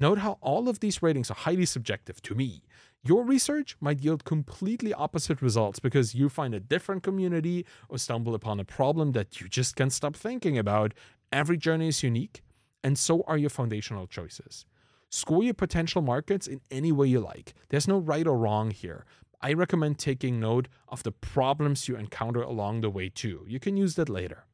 Note 0.00 0.18
how 0.18 0.38
all 0.40 0.68
of 0.68 0.80
these 0.80 1.00
ratings 1.00 1.30
are 1.30 1.34
highly 1.34 1.64
subjective 1.64 2.20
to 2.22 2.34
me. 2.34 2.64
Your 3.04 3.22
research 3.22 3.76
might 3.80 4.00
yield 4.00 4.24
completely 4.24 4.92
opposite 4.92 5.40
results 5.40 5.78
because 5.78 6.12
you 6.12 6.28
find 6.28 6.54
a 6.54 6.60
different 6.60 7.04
community 7.04 7.64
or 7.88 7.98
stumble 7.98 8.34
upon 8.34 8.58
a 8.58 8.64
problem 8.64 9.12
that 9.12 9.40
you 9.40 9.48
just 9.48 9.76
can't 9.76 9.92
stop 9.92 10.16
thinking 10.16 10.58
about. 10.58 10.92
Every 11.30 11.56
journey 11.56 11.86
is 11.86 12.02
unique, 12.02 12.42
and 12.82 12.98
so 12.98 13.22
are 13.28 13.38
your 13.38 13.48
foundational 13.48 14.08
choices. 14.08 14.66
Score 15.08 15.44
your 15.44 15.54
potential 15.54 16.02
markets 16.02 16.48
in 16.48 16.60
any 16.70 16.90
way 16.90 17.06
you 17.06 17.20
like. 17.20 17.54
There's 17.68 17.86
no 17.86 17.98
right 17.98 18.26
or 18.26 18.36
wrong 18.36 18.72
here, 18.72 19.04
I 19.40 19.52
recommend 19.52 19.98
taking 19.98 20.38
note 20.38 20.68
of 20.88 21.02
the 21.02 21.12
problems 21.12 21.88
you 21.88 21.96
encounter 21.96 22.42
along 22.42 22.80
the 22.80 22.90
way 22.90 23.08
too. 23.08 23.44
You 23.48 23.58
can 23.58 23.76
use 23.76 23.94
that 23.94 24.08
later. 24.08 24.44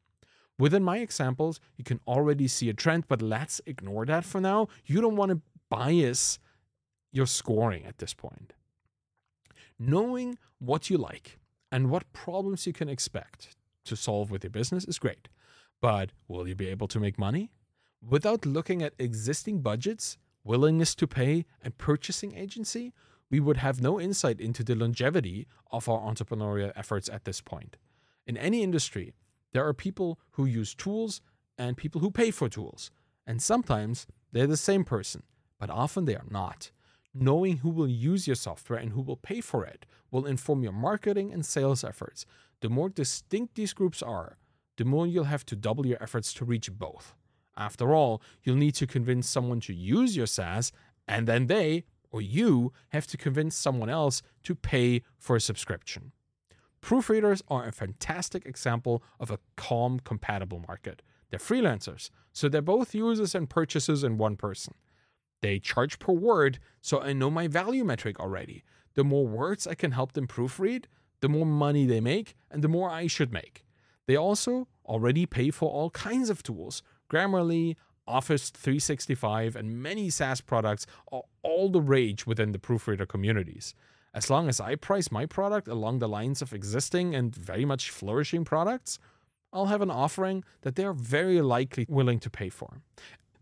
Within 0.58 0.82
my 0.82 0.98
examples, 0.98 1.60
you 1.76 1.84
can 1.84 2.00
already 2.06 2.48
see 2.48 2.70
a 2.70 2.74
trend, 2.74 3.08
but 3.08 3.20
let's 3.20 3.60
ignore 3.66 4.06
that 4.06 4.24
for 4.24 4.40
now. 4.40 4.68
You 4.86 5.00
don't 5.00 5.16
want 5.16 5.30
to 5.30 5.40
bias 5.68 6.38
your 7.12 7.26
scoring 7.26 7.84
at 7.84 7.98
this 7.98 8.14
point. 8.14 8.54
Knowing 9.78 10.38
what 10.58 10.88
you 10.88 10.96
like 10.96 11.38
and 11.70 11.90
what 11.90 12.12
problems 12.12 12.66
you 12.66 12.72
can 12.72 12.88
expect 12.88 13.56
to 13.84 13.96
solve 13.96 14.30
with 14.30 14.44
your 14.44 14.50
business 14.50 14.84
is 14.84 14.98
great, 14.98 15.28
but 15.80 16.10
will 16.28 16.48
you 16.48 16.54
be 16.54 16.68
able 16.68 16.88
to 16.88 17.00
make 17.00 17.18
money? 17.18 17.50
Without 18.06 18.46
looking 18.46 18.82
at 18.82 18.94
existing 18.98 19.60
budgets, 19.60 20.16
willingness 20.44 20.94
to 20.94 21.06
pay, 21.06 21.44
and 21.62 21.76
purchasing 21.76 22.34
agency, 22.34 22.94
we 23.30 23.40
would 23.40 23.56
have 23.56 23.80
no 23.80 24.00
insight 24.00 24.40
into 24.40 24.62
the 24.62 24.74
longevity 24.74 25.46
of 25.70 25.88
our 25.88 26.00
entrepreneurial 26.00 26.72
efforts 26.76 27.08
at 27.08 27.24
this 27.24 27.40
point. 27.40 27.76
In 28.26 28.36
any 28.36 28.62
industry, 28.62 29.14
there 29.52 29.66
are 29.66 29.74
people 29.74 30.18
who 30.32 30.44
use 30.44 30.74
tools 30.74 31.20
and 31.58 31.76
people 31.76 32.00
who 32.00 32.10
pay 32.10 32.30
for 32.30 32.48
tools. 32.48 32.90
And 33.26 33.42
sometimes 33.42 34.06
they're 34.32 34.46
the 34.46 34.56
same 34.56 34.84
person, 34.84 35.22
but 35.58 35.70
often 35.70 36.04
they 36.04 36.14
are 36.14 36.26
not. 36.30 36.70
Knowing 37.14 37.58
who 37.58 37.70
will 37.70 37.88
use 37.88 38.26
your 38.26 38.36
software 38.36 38.78
and 38.78 38.92
who 38.92 39.00
will 39.00 39.16
pay 39.16 39.40
for 39.40 39.64
it 39.64 39.86
will 40.10 40.26
inform 40.26 40.62
your 40.62 40.72
marketing 40.72 41.32
and 41.32 41.44
sales 41.44 41.82
efforts. 41.82 42.26
The 42.60 42.68
more 42.68 42.88
distinct 42.88 43.54
these 43.54 43.72
groups 43.72 44.02
are, 44.02 44.36
the 44.76 44.84
more 44.84 45.06
you'll 45.06 45.24
have 45.24 45.46
to 45.46 45.56
double 45.56 45.86
your 45.86 46.02
efforts 46.02 46.34
to 46.34 46.44
reach 46.44 46.70
both. 46.70 47.14
After 47.56 47.94
all, 47.94 48.20
you'll 48.42 48.56
need 48.56 48.74
to 48.74 48.86
convince 48.86 49.28
someone 49.28 49.60
to 49.60 49.72
use 49.72 50.16
your 50.16 50.26
SaaS, 50.26 50.72
and 51.08 51.26
then 51.26 51.46
they 51.46 51.84
or 52.16 52.22
you 52.22 52.72
have 52.88 53.06
to 53.06 53.18
convince 53.18 53.54
someone 53.54 53.90
else 53.90 54.22
to 54.42 54.54
pay 54.54 55.02
for 55.18 55.36
a 55.36 55.40
subscription. 55.40 56.12
Proofreaders 56.80 57.42
are 57.48 57.66
a 57.66 57.72
fantastic 57.72 58.46
example 58.46 59.02
of 59.20 59.30
a 59.30 59.38
calm, 59.54 60.00
compatible 60.00 60.64
market. 60.66 61.02
They're 61.28 61.38
freelancers, 61.38 62.08
so 62.32 62.48
they're 62.48 62.62
both 62.62 62.94
users 62.94 63.34
and 63.34 63.50
purchasers 63.50 64.02
in 64.02 64.16
one 64.16 64.36
person. 64.36 64.72
They 65.42 65.58
charge 65.58 65.98
per 65.98 66.14
word, 66.14 66.58
so 66.80 67.02
I 67.02 67.12
know 67.12 67.30
my 67.30 67.48
value 67.48 67.84
metric 67.84 68.18
already. 68.18 68.64
The 68.94 69.04
more 69.04 69.26
words 69.26 69.66
I 69.66 69.74
can 69.74 69.92
help 69.92 70.12
them 70.12 70.26
proofread, 70.26 70.86
the 71.20 71.28
more 71.28 71.44
money 71.44 71.84
they 71.84 72.00
make, 72.00 72.34
and 72.50 72.64
the 72.64 72.68
more 72.68 72.88
I 72.88 73.08
should 73.08 73.30
make. 73.30 73.66
They 74.06 74.16
also 74.16 74.68
already 74.86 75.26
pay 75.26 75.50
for 75.50 75.68
all 75.68 75.90
kinds 75.90 76.30
of 76.30 76.42
tools 76.42 76.82
Grammarly, 77.10 77.76
Office 78.06 78.50
365, 78.50 79.56
and 79.56 79.82
many 79.82 80.10
SaaS 80.10 80.40
products 80.40 80.86
are 81.10 81.22
all 81.42 81.68
the 81.68 81.80
rage 81.80 82.26
within 82.26 82.52
the 82.52 82.58
proofreader 82.58 83.06
communities. 83.06 83.74
As 84.14 84.30
long 84.30 84.48
as 84.48 84.60
I 84.60 84.76
price 84.76 85.10
my 85.10 85.26
product 85.26 85.68
along 85.68 85.98
the 85.98 86.08
lines 86.08 86.40
of 86.40 86.52
existing 86.52 87.14
and 87.14 87.34
very 87.34 87.64
much 87.64 87.90
flourishing 87.90 88.44
products, 88.44 88.98
I'll 89.52 89.66
have 89.66 89.82
an 89.82 89.90
offering 89.90 90.44
that 90.62 90.76
they 90.76 90.84
are 90.84 90.92
very 90.92 91.40
likely 91.40 91.86
willing 91.88 92.20
to 92.20 92.30
pay 92.30 92.48
for. 92.48 92.82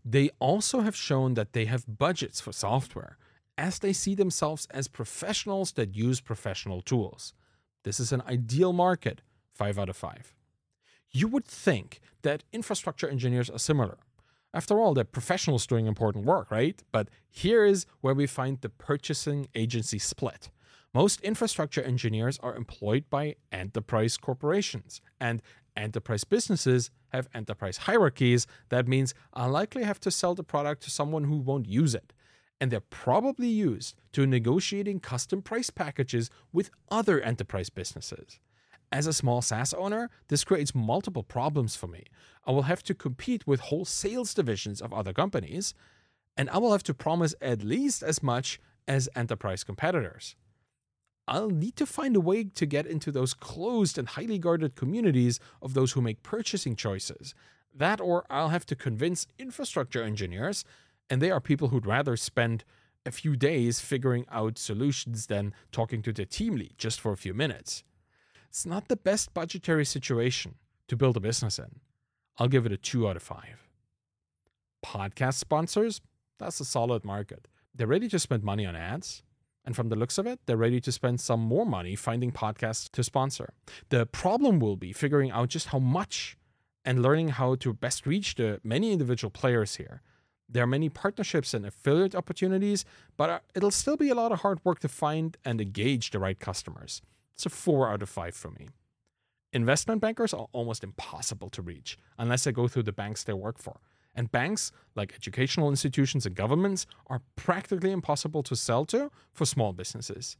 They 0.03 0.29
also 0.39 0.81
have 0.81 0.95
shown 0.95 1.33
that 1.33 1.53
they 1.53 1.65
have 1.65 1.97
budgets 1.97 2.41
for 2.41 2.51
software, 2.51 3.17
as 3.57 3.79
they 3.79 3.93
see 3.93 4.15
themselves 4.15 4.67
as 4.71 4.87
professionals 4.87 5.71
that 5.73 5.95
use 5.95 6.21
professional 6.21 6.81
tools. 6.81 7.33
This 7.83 7.99
is 7.99 8.11
an 8.11 8.21
ideal 8.27 8.73
market, 8.73 9.21
5 9.53 9.79
out 9.79 9.89
of 9.89 9.95
5. 9.95 10.33
You 11.11 11.27
would 11.29 11.45
think 11.45 12.01
that 12.23 12.43
infrastructure 12.51 13.07
engineers 13.07 13.49
are 13.49 13.59
similar. 13.59 13.97
After 14.55 14.79
all, 14.79 14.93
they're 14.93 15.03
professionals 15.03 15.67
doing 15.67 15.85
important 15.85 16.23
work, 16.23 16.49
right? 16.49 16.81
But 16.93 17.09
here 17.29 17.65
is 17.65 17.85
where 17.99 18.13
we 18.13 18.25
find 18.25 18.61
the 18.61 18.69
purchasing 18.69 19.49
agency 19.53 19.99
split. 19.99 20.49
Most 20.93 21.19
infrastructure 21.19 21.81
engineers 21.81 22.39
are 22.41 22.55
employed 22.55 23.03
by 23.09 23.35
enterprise 23.51 24.15
corporations, 24.15 25.01
and 25.19 25.41
enterprise 25.75 26.23
businesses 26.23 26.89
have 27.09 27.27
enterprise 27.33 27.79
hierarchies. 27.79 28.47
That 28.69 28.87
means 28.87 29.13
I'll 29.33 29.49
likely 29.49 29.83
have 29.83 29.99
to 29.99 30.09
sell 30.09 30.35
the 30.35 30.43
product 30.43 30.83
to 30.83 30.89
someone 30.89 31.25
who 31.25 31.35
won't 31.35 31.67
use 31.67 31.93
it. 31.93 32.13
And 32.61 32.71
they're 32.71 32.79
probably 32.79 33.49
used 33.49 33.95
to 34.13 34.25
negotiating 34.25 35.01
custom 35.01 35.41
price 35.41 35.69
packages 35.69 36.29
with 36.53 36.69
other 36.89 37.19
enterprise 37.19 37.69
businesses. 37.69 38.39
As 38.91 39.07
a 39.07 39.13
small 39.13 39.41
SaaS 39.41 39.73
owner, 39.73 40.09
this 40.27 40.43
creates 40.43 40.75
multiple 40.75 41.23
problems 41.23 41.75
for 41.75 41.87
me. 41.87 42.03
I 42.45 42.51
will 42.51 42.63
have 42.63 42.83
to 42.83 42.93
compete 42.93 43.45
with 43.47 43.59
whole 43.59 43.85
sales 43.85 44.33
divisions 44.33 44.81
of 44.81 44.93
other 44.93 45.13
companies, 45.13 45.73
and 46.37 46.49
I 46.49 46.57
will 46.57 46.71
have 46.71 46.83
to 46.83 46.93
promise 46.93 47.35
at 47.41 47.63
least 47.63 48.03
as 48.03 48.21
much 48.21 48.59
as 48.87 49.09
enterprise 49.15 49.63
competitors. 49.63 50.35
I'll 51.27 51.49
need 51.49 51.75
to 51.77 51.87
find 51.87 52.15
a 52.15 52.21
way 52.21 52.43
to 52.43 52.65
get 52.65 52.85
into 52.85 53.11
those 53.11 53.33
closed 53.33 53.97
and 53.97 54.07
highly 54.07 54.37
guarded 54.37 54.75
communities 54.75 55.39
of 55.61 55.73
those 55.73 55.93
who 55.93 56.01
make 56.01 56.21
purchasing 56.21 56.75
choices. 56.75 57.33
That, 57.73 57.99
or 57.99 58.25
I'll 58.29 58.49
have 58.49 58.65
to 58.67 58.75
convince 58.75 59.25
infrastructure 59.39 60.03
engineers, 60.03 60.63
and 61.09 61.21
they 61.21 61.31
are 61.31 61.41
people 61.41 61.69
who'd 61.69 61.87
rather 61.87 62.15
spend 62.15 62.63
a 63.05 63.11
few 63.11 63.35
days 63.35 63.79
figuring 63.79 64.25
out 64.31 64.57
solutions 64.57 65.27
than 65.27 65.53
talking 65.71 66.01
to 66.03 66.13
their 66.13 66.25
team 66.25 66.55
lead 66.55 66.73
just 66.77 66.99
for 67.01 67.11
a 67.11 67.17
few 67.17 67.33
minutes. 67.33 67.83
It's 68.55 68.65
not 68.65 68.87
the 68.87 68.95
best 68.95 69.33
budgetary 69.33 69.83
situation 69.83 70.55
to 70.87 70.95
build 70.95 71.17
a 71.17 71.19
business 71.19 71.59
in. 71.59 71.81
I'll 72.37 72.47
give 72.47 72.65
it 72.65 72.71
a 72.71 72.77
2 72.77 73.05
out 73.05 73.17
of 73.17 73.21
5. 73.21 73.67
Podcast 74.81 75.33
sponsors, 75.33 75.99
that's 76.39 76.61
a 76.61 76.63
solid 76.63 77.03
market. 77.03 77.49
They're 77.75 77.85
ready 77.85 78.07
to 78.07 78.17
spend 78.17 78.43
money 78.43 78.65
on 78.65 78.73
ads, 78.73 79.23
and 79.65 79.75
from 79.75 79.89
the 79.89 79.97
looks 79.97 80.17
of 80.17 80.25
it, 80.25 80.39
they're 80.45 80.55
ready 80.55 80.79
to 80.79 80.91
spend 80.93 81.19
some 81.19 81.41
more 81.41 81.65
money 81.65 81.97
finding 81.97 82.31
podcasts 82.31 82.89
to 82.91 83.03
sponsor. 83.03 83.51
The 83.89 84.05
problem 84.05 84.61
will 84.61 84.77
be 84.77 84.93
figuring 84.93 85.31
out 85.31 85.49
just 85.49 85.67
how 85.67 85.79
much 85.79 86.37
and 86.85 87.01
learning 87.01 87.31
how 87.35 87.55
to 87.55 87.73
best 87.73 88.05
reach 88.05 88.35
the 88.35 88.61
many 88.63 88.93
individual 88.93 89.31
players 89.31 89.75
here. 89.75 90.01
There 90.47 90.63
are 90.63 90.77
many 90.77 90.87
partnerships 90.87 91.53
and 91.53 91.65
affiliate 91.65 92.15
opportunities, 92.15 92.85
but 93.17 93.29
uh, 93.29 93.39
it'll 93.53 93.69
still 93.69 93.97
be 93.97 94.07
a 94.07 94.15
lot 94.15 94.31
of 94.31 94.39
hard 94.39 94.63
work 94.63 94.79
to 94.79 94.87
find 94.87 95.35
and 95.43 95.59
engage 95.59 96.11
the 96.11 96.19
right 96.19 96.39
customers. 96.39 97.01
It's 97.35 97.45
a 97.45 97.49
4 97.49 97.89
out 97.91 98.01
of 98.01 98.09
5 98.09 98.33
for 98.33 98.51
me. 98.51 98.69
Investment 99.51 100.01
bankers 100.01 100.33
are 100.33 100.47
almost 100.51 100.83
impossible 100.83 101.49
to 101.49 101.61
reach 101.61 101.97
unless 102.17 102.47
I 102.47 102.51
go 102.51 102.67
through 102.67 102.83
the 102.83 102.91
banks 102.91 103.23
they 103.23 103.33
work 103.33 103.57
for. 103.57 103.79
And 104.13 104.31
banks, 104.31 104.71
like 104.95 105.13
educational 105.13 105.69
institutions 105.69 106.25
and 106.25 106.35
governments, 106.35 106.85
are 107.07 107.21
practically 107.35 107.91
impossible 107.91 108.43
to 108.43 108.55
sell 108.55 108.85
to 108.85 109.11
for 109.33 109.45
small 109.45 109.73
businesses. 109.73 110.37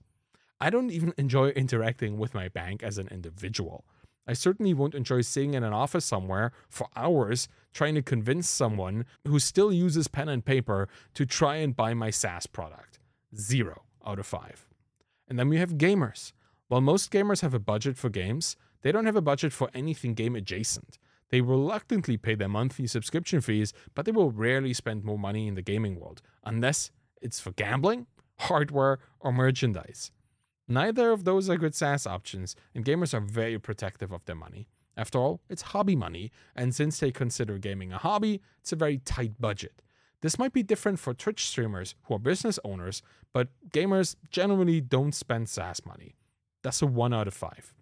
I 0.62 0.70
don't 0.70 0.92
even 0.92 1.14
enjoy 1.18 1.50
interacting 1.50 2.18
with 2.18 2.34
my 2.34 2.48
bank 2.48 2.82
as 2.82 2.98
an 2.98 3.10
individual. 3.10 3.86
I 4.28 4.34
certainly 4.34 4.74
won't 4.74 4.96
enjoy 4.96 5.22
sitting 5.22 5.54
in 5.54 5.64
an 5.64 5.74
office 5.74 6.06
somewhere 6.06 6.52
for 6.70 6.88
hours 6.96 7.48
trying 7.74 7.96
to 7.96 8.02
convince 8.02 8.50
someone 8.50 9.06
who 9.28 9.38
still 9.40 9.72
uses 9.72 10.08
pen 10.08 10.30
and 10.30 10.44
paper 10.44 10.88
to 11.14 11.26
try 11.26 11.58
and 11.58 11.76
buy 11.76 11.94
my 11.94 12.10
SaaS 12.10 12.48
product. 12.48 13.00
Zero 13.36 13.84
out 14.06 14.20
of 14.20 14.26
five. 14.26 14.68
And 15.28 15.38
then 15.38 15.50
we 15.50 15.58
have 15.58 15.74
gamers. 15.74 16.32
While 16.68 16.82
most 16.82 17.12
gamers 17.12 17.42
have 17.42 17.54
a 17.54 17.60
budget 17.60 17.96
for 17.96 18.10
games, 18.10 18.56
they 18.82 18.92
don't 18.92 19.06
have 19.06 19.16
a 19.16 19.22
budget 19.22 19.54
for 19.54 19.70
anything 19.74 20.16
game 20.16 20.36
adjacent. 20.36 20.98
They 21.30 21.42
reluctantly 21.42 22.18
pay 22.18 22.34
their 22.34 22.50
monthly 22.50 22.88
subscription 22.88 23.42
fees, 23.42 23.72
but 23.94 24.06
they 24.06 24.12
will 24.12 24.32
rarely 24.32 24.74
spend 24.74 25.04
more 25.04 25.20
money 25.20 25.48
in 25.48 25.54
the 25.54 25.62
gaming 25.62 26.00
world, 26.00 26.22
unless 26.44 26.92
it's 27.22 27.40
for 27.40 27.52
gambling, 27.52 28.08
hardware, 28.40 29.00
or 29.20 29.32
merchandise. 29.32 30.12
Neither 30.68 31.12
of 31.12 31.24
those 31.24 31.50
are 31.50 31.58
good 31.58 31.76
SaaS 31.76 32.08
options, 32.08 32.56
and 32.74 32.84
gamers 32.84 33.14
are 33.14 33.20
very 33.20 33.60
protective 33.60 34.12
of 34.12 34.26
their 34.26 34.36
money. 34.36 34.68
After 34.98 35.20
all, 35.20 35.42
it's 35.50 35.62
hobby 35.62 35.96
money, 35.96 36.32
and 36.56 36.74
since 36.74 37.00
they 37.00 37.12
consider 37.12 37.60
gaming 37.60 37.92
a 37.92 38.00
hobby, 38.00 38.42
it's 38.60 38.72
a 38.72 38.76
very 38.76 38.98
tight 38.98 39.40
budget. 39.40 39.84
This 40.22 40.40
might 40.40 40.54
be 40.54 40.64
different 40.64 41.00
for 41.00 41.14
Twitch 41.14 41.46
streamers 41.48 41.94
who 42.04 42.16
are 42.16 42.20
business 42.20 42.58
owners, 42.64 43.04
but 43.34 43.50
gamers 43.70 44.16
generally 44.32 44.82
don't 44.82 45.14
spend 45.14 45.50
SaaS 45.50 45.86
money. 45.86 46.16
That's 46.66 46.82
a 46.82 46.88
1 46.88 47.14
out 47.14 47.28
of 47.28 47.36
5. 47.36 47.76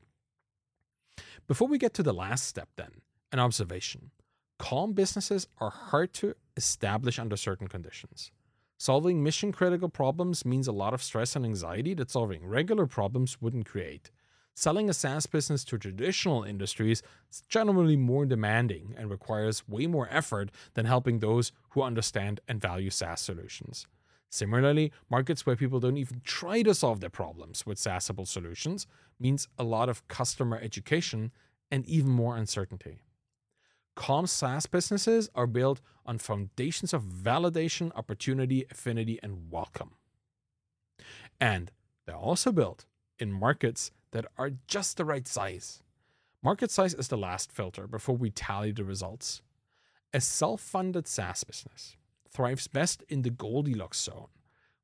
Before 1.48 1.70
we 1.70 1.78
get 1.78 1.94
to 1.94 2.04
the 2.04 2.14
last 2.14 2.46
step, 2.46 2.68
then, 2.76 2.92
an 3.32 3.40
observation. 3.40 4.12
Calm 4.60 4.92
businesses 4.92 5.48
are 5.62 5.70
hard 5.70 6.14
to 6.16 6.36
establish 6.58 7.18
under 7.18 7.38
certain 7.38 7.70
conditions. 7.70 8.34
Solving 8.78 9.24
mission 9.24 9.54
critical 9.54 9.88
problems 9.88 10.44
means 10.44 10.68
a 10.68 10.74
lot 10.74 10.94
of 10.94 11.02
stress 11.02 11.34
and 11.38 11.46
anxiety 11.46 11.94
that 11.94 12.12
solving 12.12 12.46
regular 12.46 12.86
problems 12.86 13.42
wouldn't 13.42 13.68
create. 13.68 14.12
Selling 14.54 14.90
a 14.90 14.94
SaaS 14.94 15.28
business 15.28 15.64
to 15.64 15.78
traditional 15.78 16.44
industries 16.44 17.02
is 17.32 17.42
generally 17.48 17.96
more 17.96 18.26
demanding 18.26 18.96
and 18.98 19.10
requires 19.10 19.66
way 19.66 19.88
more 19.88 20.10
effort 20.12 20.52
than 20.74 20.88
helping 20.88 21.20
those 21.20 21.54
who 21.70 21.84
understand 21.84 22.42
and 22.50 22.60
value 22.60 22.90
SaaS 22.90 23.22
solutions. 23.22 23.88
Similarly, 24.34 24.92
markets 25.12 25.46
where 25.46 25.56
people 25.56 25.80
don't 25.80 25.96
even 25.96 26.22
try 26.24 26.64
to 26.64 26.74
solve 26.74 27.02
their 27.02 27.12
problems 27.12 27.68
with 27.68 27.78
SaaSable 27.78 28.28
solutions 28.28 28.88
means 29.20 29.48
a 29.60 29.64
lot 29.64 29.90
of 29.90 30.08
customer 30.08 30.60
education 30.60 31.32
and 31.70 31.86
even 31.86 32.10
more 32.10 32.36
uncertainty. 32.36 33.04
Calm 33.96 34.26
SaaS 34.26 34.66
businesses 34.66 35.30
are 35.36 35.46
built 35.46 35.82
on 36.04 36.18
foundations 36.18 36.96
of 36.96 37.04
validation, 37.04 37.92
opportunity, 37.96 38.66
affinity, 38.72 39.20
and 39.22 39.52
welcome. 39.52 39.92
And 41.40 41.72
they're 42.08 42.16
also 42.16 42.52
built 42.52 42.86
in 43.20 43.32
markets 43.32 43.92
that 44.14 44.26
are 44.40 44.54
just 44.66 44.98
the 44.98 45.06
right 45.06 45.28
size. 45.28 45.84
Market 46.42 46.72
size 46.72 46.96
is 46.96 47.08
the 47.08 47.18
last 47.20 47.52
filter 47.52 47.86
before 47.86 48.18
we 48.18 48.32
tally 48.32 48.72
the 48.72 48.84
results. 48.84 49.44
A 50.12 50.20
self 50.20 50.60
funded 50.60 51.08
SaaS 51.08 51.44
business 51.44 51.98
thrives 52.34 52.68
best 52.68 53.04
in 53.10 53.22
the 53.22 53.30
Goldilocks 53.30 54.02
zone, 54.02 54.28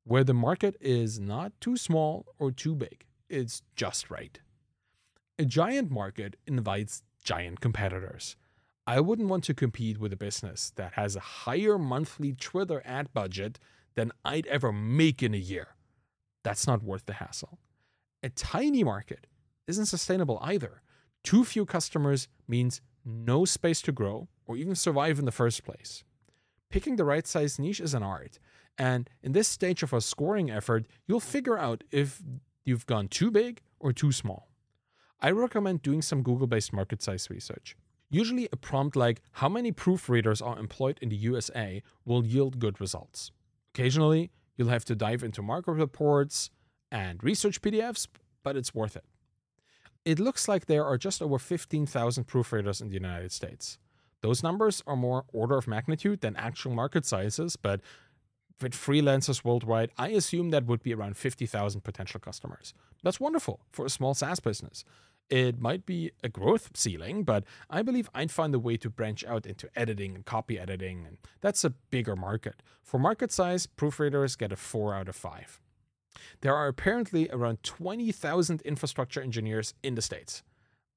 where 0.04 0.24
the 0.24 0.34
market 0.34 0.76
is 0.80 1.18
not 1.18 1.52
too 1.60 1.76
small 1.76 2.26
or 2.38 2.50
too 2.50 2.74
big, 2.74 3.04
it's 3.28 3.62
just 3.76 4.10
right. 4.10 4.40
A 5.38 5.44
giant 5.44 5.90
market 5.90 6.36
invites 6.46 7.02
giant 7.22 7.60
competitors 7.60 8.36
I 8.90 8.98
wouldn't 8.98 9.28
want 9.28 9.44
to 9.44 9.54
compete 9.54 9.98
with 9.98 10.12
a 10.12 10.16
business 10.16 10.72
that 10.74 10.94
has 10.94 11.14
a 11.14 11.20
higher 11.20 11.78
monthly 11.78 12.32
Twitter 12.32 12.82
ad 12.84 13.12
budget 13.12 13.60
than 13.94 14.10
I'd 14.24 14.48
ever 14.48 14.72
make 14.72 15.22
in 15.22 15.32
a 15.32 15.38
year. 15.38 15.76
That's 16.42 16.66
not 16.66 16.82
worth 16.82 17.06
the 17.06 17.12
hassle. 17.14 17.60
A 18.24 18.30
tiny 18.30 18.82
market 18.82 19.28
isn't 19.68 19.86
sustainable 19.86 20.40
either. 20.42 20.82
Too 21.22 21.44
few 21.44 21.66
customers 21.66 22.26
means 22.48 22.80
no 23.04 23.44
space 23.44 23.80
to 23.82 23.92
grow 23.92 24.26
or 24.44 24.56
even 24.56 24.74
survive 24.74 25.20
in 25.20 25.24
the 25.24 25.30
first 25.30 25.62
place. 25.62 26.02
Picking 26.70 26.94
the 26.94 27.04
right 27.04 27.26
size 27.26 27.58
niche 27.58 27.80
is 27.80 27.94
an 27.94 28.04
art, 28.04 28.38
and 28.78 29.10
in 29.22 29.32
this 29.32 29.48
stage 29.48 29.82
of 29.82 29.92
a 29.92 30.00
scoring 30.00 30.50
effort, 30.50 30.86
you'll 31.06 31.18
figure 31.18 31.58
out 31.58 31.82
if 31.90 32.22
you've 32.64 32.86
gone 32.86 33.08
too 33.08 33.30
big 33.32 33.60
or 33.80 33.92
too 33.92 34.12
small. 34.12 34.48
I 35.20 35.32
recommend 35.32 35.82
doing 35.82 36.00
some 36.00 36.22
Google 36.22 36.46
based 36.46 36.72
market 36.72 37.02
size 37.02 37.28
research. 37.28 37.76
Usually, 38.08 38.48
a 38.52 38.56
prompt 38.56 38.94
like 38.94 39.20
how 39.32 39.48
many 39.48 39.72
proofreaders 39.72 40.44
are 40.44 40.58
employed 40.58 40.98
in 41.02 41.08
the 41.08 41.16
USA 41.16 41.82
will 42.04 42.24
yield 42.24 42.60
good 42.60 42.80
results. 42.80 43.32
Occasionally, 43.74 44.30
you'll 44.56 44.68
have 44.68 44.84
to 44.86 44.94
dive 44.94 45.24
into 45.24 45.42
market 45.42 45.72
reports 45.72 46.50
and 46.92 47.22
research 47.22 47.60
PDFs, 47.60 48.06
but 48.44 48.56
it's 48.56 48.74
worth 48.74 48.96
it. 48.96 49.04
It 50.04 50.20
looks 50.20 50.48
like 50.48 50.66
there 50.66 50.84
are 50.84 50.96
just 50.96 51.20
over 51.20 51.38
15,000 51.38 52.26
proofreaders 52.26 52.80
in 52.80 52.88
the 52.88 52.94
United 52.94 53.32
States. 53.32 53.78
Those 54.22 54.42
numbers 54.42 54.82
are 54.86 54.96
more 54.96 55.24
order 55.32 55.56
of 55.56 55.66
magnitude 55.66 56.20
than 56.20 56.36
actual 56.36 56.74
market 56.74 57.06
sizes, 57.06 57.56
but 57.56 57.80
with 58.60 58.72
freelancers 58.72 59.44
worldwide, 59.44 59.90
I 59.96 60.08
assume 60.08 60.50
that 60.50 60.66
would 60.66 60.82
be 60.82 60.92
around 60.92 61.16
50,000 61.16 61.80
potential 61.80 62.20
customers. 62.20 62.74
That's 63.02 63.18
wonderful 63.18 63.60
for 63.72 63.86
a 63.86 63.90
small 63.90 64.12
SaaS 64.14 64.40
business. 64.40 64.84
It 65.30 65.60
might 65.60 65.86
be 65.86 66.10
a 66.24 66.28
growth 66.28 66.70
ceiling, 66.74 67.22
but 67.22 67.44
I 67.70 67.82
believe 67.82 68.10
I'd 68.14 68.32
find 68.32 68.54
a 68.54 68.58
way 68.58 68.76
to 68.78 68.90
branch 68.90 69.24
out 69.24 69.46
into 69.46 69.70
editing 69.76 70.14
and 70.16 70.26
copy 70.26 70.58
editing, 70.58 71.06
and 71.06 71.18
that's 71.40 71.64
a 71.64 71.70
bigger 71.70 72.16
market. 72.16 72.62
For 72.82 72.98
market 72.98 73.30
size, 73.30 73.66
proofreaders 73.66 74.36
get 74.36 74.52
a 74.52 74.56
4 74.56 74.92
out 74.94 75.08
of 75.08 75.16
5. 75.16 75.60
There 76.40 76.54
are 76.54 76.66
apparently 76.66 77.30
around 77.30 77.62
20,000 77.62 78.60
infrastructure 78.62 79.22
engineers 79.22 79.72
in 79.82 79.94
the 79.94 80.02
States, 80.02 80.42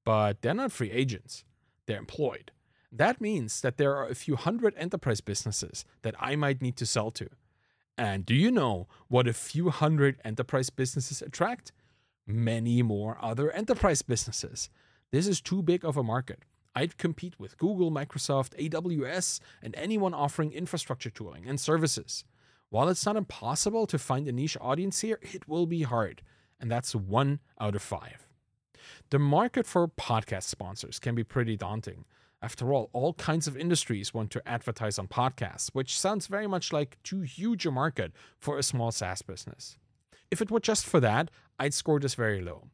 but 0.03 0.41
they're 0.41 0.55
not 0.55 0.71
free 0.71 0.91
agents, 0.91 1.45
they're 1.85 1.99
employed. 1.99 2.51
That 2.95 3.19
means 3.19 3.61
that 3.61 3.77
there 3.77 3.95
are 3.95 4.07
a 4.07 4.15
few 4.15 4.35
hundred 4.35 4.75
enterprise 4.77 5.19
businesses 5.19 5.83
that 6.03 6.15
I 6.19 6.35
might 6.35 6.61
need 6.61 6.77
to 6.77 6.85
sell 6.85 7.09
to. 7.11 7.27
And 7.97 8.25
do 8.25 8.35
you 8.35 8.51
know 8.51 8.87
what 9.07 9.27
a 9.27 9.33
few 9.33 9.69
hundred 9.69 10.19
enterprise 10.23 10.69
businesses 10.69 11.21
attract? 11.21 11.71
many 12.25 12.81
more 12.81 13.17
other 13.21 13.51
enterprise 13.51 14.01
businesses. 14.01 14.69
This 15.11 15.27
is 15.27 15.41
too 15.41 15.61
big 15.61 15.85
of 15.85 15.97
a 15.97 16.03
market. 16.03 16.39
I'd 16.75 16.97
compete 16.97 17.39
with 17.39 17.57
Google, 17.57 17.91
Microsoft, 17.91 18.57
AWS, 18.57 19.39
and 19.61 19.75
anyone 19.75 20.13
offering 20.13 20.51
infrastructure 20.51 21.11
tooling 21.11 21.47
and 21.47 21.59
services. 21.59 22.23
While 22.69 22.89
it's 22.89 23.05
not 23.05 23.15
impossible 23.15 23.85
to 23.87 23.99
find 23.99 24.27
a 24.27 24.31
niche 24.31 24.57
audience 24.59 25.01
here, 25.01 25.19
it 25.21 25.47
will 25.47 25.67
be 25.67 25.83
hard, 25.83 26.23
and 26.59 26.71
that's 26.71 26.95
one 26.95 27.39
out 27.61 27.75
of 27.75 27.83
five. 27.83 28.27
The 29.11 29.19
market 29.19 29.67
for 29.67 29.87
podcast 29.87 30.43
sponsors 30.43 30.97
can 30.97 31.13
be 31.13 31.23
pretty 31.23 31.55
daunting. 31.55 32.05
After 32.43 32.73
all, 32.73 32.89
all 32.91 33.13
kinds 33.13 33.47
of 33.47 33.55
industries 33.55 34.13
want 34.13 34.29
to 34.31 34.45
advertise 34.45 34.99
on 34.99 35.07
podcasts, 35.07 35.69
which 35.71 35.97
sounds 35.97 36.27
very 36.27 36.45
much 36.45 36.73
like 36.73 37.01
too 37.01 37.21
huge 37.21 37.65
a 37.65 37.71
market 37.71 38.11
for 38.37 38.57
a 38.57 38.63
small 38.63 38.91
SaaS 38.91 39.21
business. 39.21 39.77
If 40.29 40.41
it 40.41 40.51
were 40.51 40.59
just 40.59 40.85
for 40.85 40.99
that, 40.99 41.31
I'd 41.57 41.73
score 41.73 42.01
this 42.01 42.15
very 42.15 42.41
low. 42.41 42.65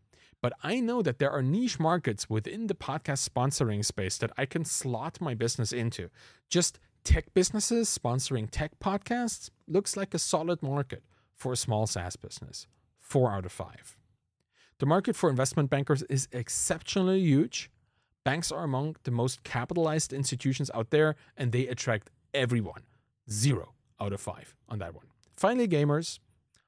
But 0.41 0.53
I 0.63 0.79
know 0.79 1.03
that 1.03 1.19
there 1.19 1.29
are 1.29 1.43
niche 1.43 1.79
markets 1.79 2.27
within 2.27 2.65
the 2.65 2.73
podcast 2.73 3.29
sponsoring 3.29 3.85
space 3.85 4.17
that 4.17 4.31
I 4.39 4.47
can 4.47 4.65
slot 4.65 5.21
my 5.21 5.35
business 5.35 5.71
into. 5.71 6.09
Just 6.49 6.79
tech 7.03 7.31
businesses 7.35 7.95
sponsoring 7.95 8.47
tech 8.49 8.79
podcasts 8.79 9.51
looks 9.67 9.95
like 9.95 10.15
a 10.15 10.19
solid 10.19 10.63
market 10.63 11.03
for 11.35 11.53
a 11.53 11.57
small 11.57 11.85
SaaS 11.85 12.15
business. 12.15 12.65
Four 12.97 13.31
out 13.31 13.45
of 13.45 13.51
five. 13.51 13.95
The 14.79 14.87
market 14.87 15.15
for 15.15 15.29
investment 15.29 15.69
bankers 15.69 16.01
is 16.03 16.27
exceptionally 16.31 17.19
huge. 17.19 17.69
Banks 18.25 18.51
are 18.51 18.63
among 18.63 18.97
the 19.03 19.11
most 19.11 19.43
capitalized 19.43 20.13
institutions 20.13 20.69
out 20.73 20.89
there, 20.89 21.15
and 21.37 21.51
they 21.51 21.67
attract 21.67 22.09
everyone. 22.33 22.83
Zero 23.31 23.73
out 23.99 24.13
of 24.13 24.21
five 24.21 24.55
on 24.67 24.79
that 24.79 24.93
one. 24.93 25.05
Finally, 25.35 25.67
gamers. 25.67 26.19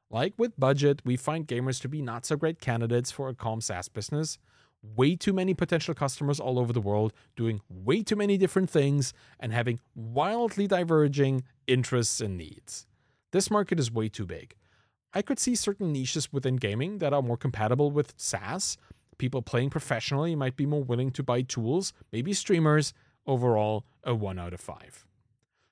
Like 0.10 0.34
with 0.38 0.60
budget, 0.60 1.02
we 1.06 1.16
find 1.16 1.48
gamers 1.48 1.82
to 1.82 1.90
be 1.90 2.02
not 2.02 2.26
so 2.26 2.36
great 2.36 2.60
candidates 2.60 3.12
for 3.12 3.30
a 3.30 3.34
calm 3.34 3.62
SaaS 3.62 3.88
business. 3.88 4.38
Way 4.84 5.16
too 5.16 5.32
many 5.32 5.54
potential 5.54 5.94
customers 5.94 6.40
all 6.40 6.60
over 6.60 6.74
the 6.74 6.82
world 6.82 7.14
doing 7.36 7.62
way 7.70 8.02
too 8.02 8.16
many 8.16 8.38
different 8.38 8.70
things 8.70 9.14
and 9.40 9.54
having 9.54 9.80
wildly 9.96 10.68
diverging 10.68 11.44
interests 11.68 12.20
and 12.20 12.38
needs. 12.38 12.88
This 13.32 13.50
market 13.50 13.80
is 13.80 13.92
way 13.92 14.10
too 14.10 14.26
big. 14.26 14.56
I 15.14 15.22
could 15.22 15.40
see 15.40 15.56
certain 15.56 15.92
niches 15.94 16.34
within 16.34 16.56
gaming 16.56 16.98
that 16.98 17.14
are 17.14 17.22
more 17.22 17.38
compatible 17.38 17.92
with 17.92 18.14
SaaS. 18.18 18.78
People 19.22 19.44
playing 19.44 19.70
professionally 19.70 20.36
might 20.36 20.56
be 20.56 20.66
more 20.66 20.84
willing 20.84 21.12
to 21.12 21.22
buy 21.22 21.44
tools, 21.44 21.94
maybe 22.12 22.34
streamers. 22.34 22.92
Overall, 23.28 23.86
a 24.04 24.16
1 24.16 24.40
out 24.40 24.52
of 24.52 24.60
5. 24.60 25.06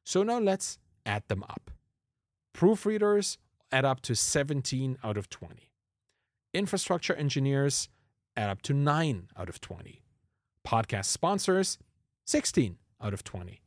So 0.03 0.21
now 0.21 0.37
let's 0.37 0.77
add 1.03 1.23
them 1.29 1.41
up. 1.49 1.71
Proofreaders 2.53 3.37
add 3.71 3.85
up 3.85 4.01
to 4.01 4.13
17 4.13 4.99
out 5.03 5.17
of 5.17 5.31
20. 5.31 5.71
Infrastructure 6.53 7.15
engineers 7.15 7.89
add 8.37 8.51
up 8.51 8.61
to 8.61 8.73
9 8.75 9.29
out 9.35 9.49
of 9.49 9.59
20. 9.59 10.03
Podcast 10.63 11.05
sponsors, 11.05 11.79
16 12.27 12.77
out 13.01 13.15
of 13.15 13.23
20. 13.23 13.63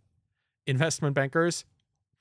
Investment 0.65 1.17
bankers, 1.17 1.65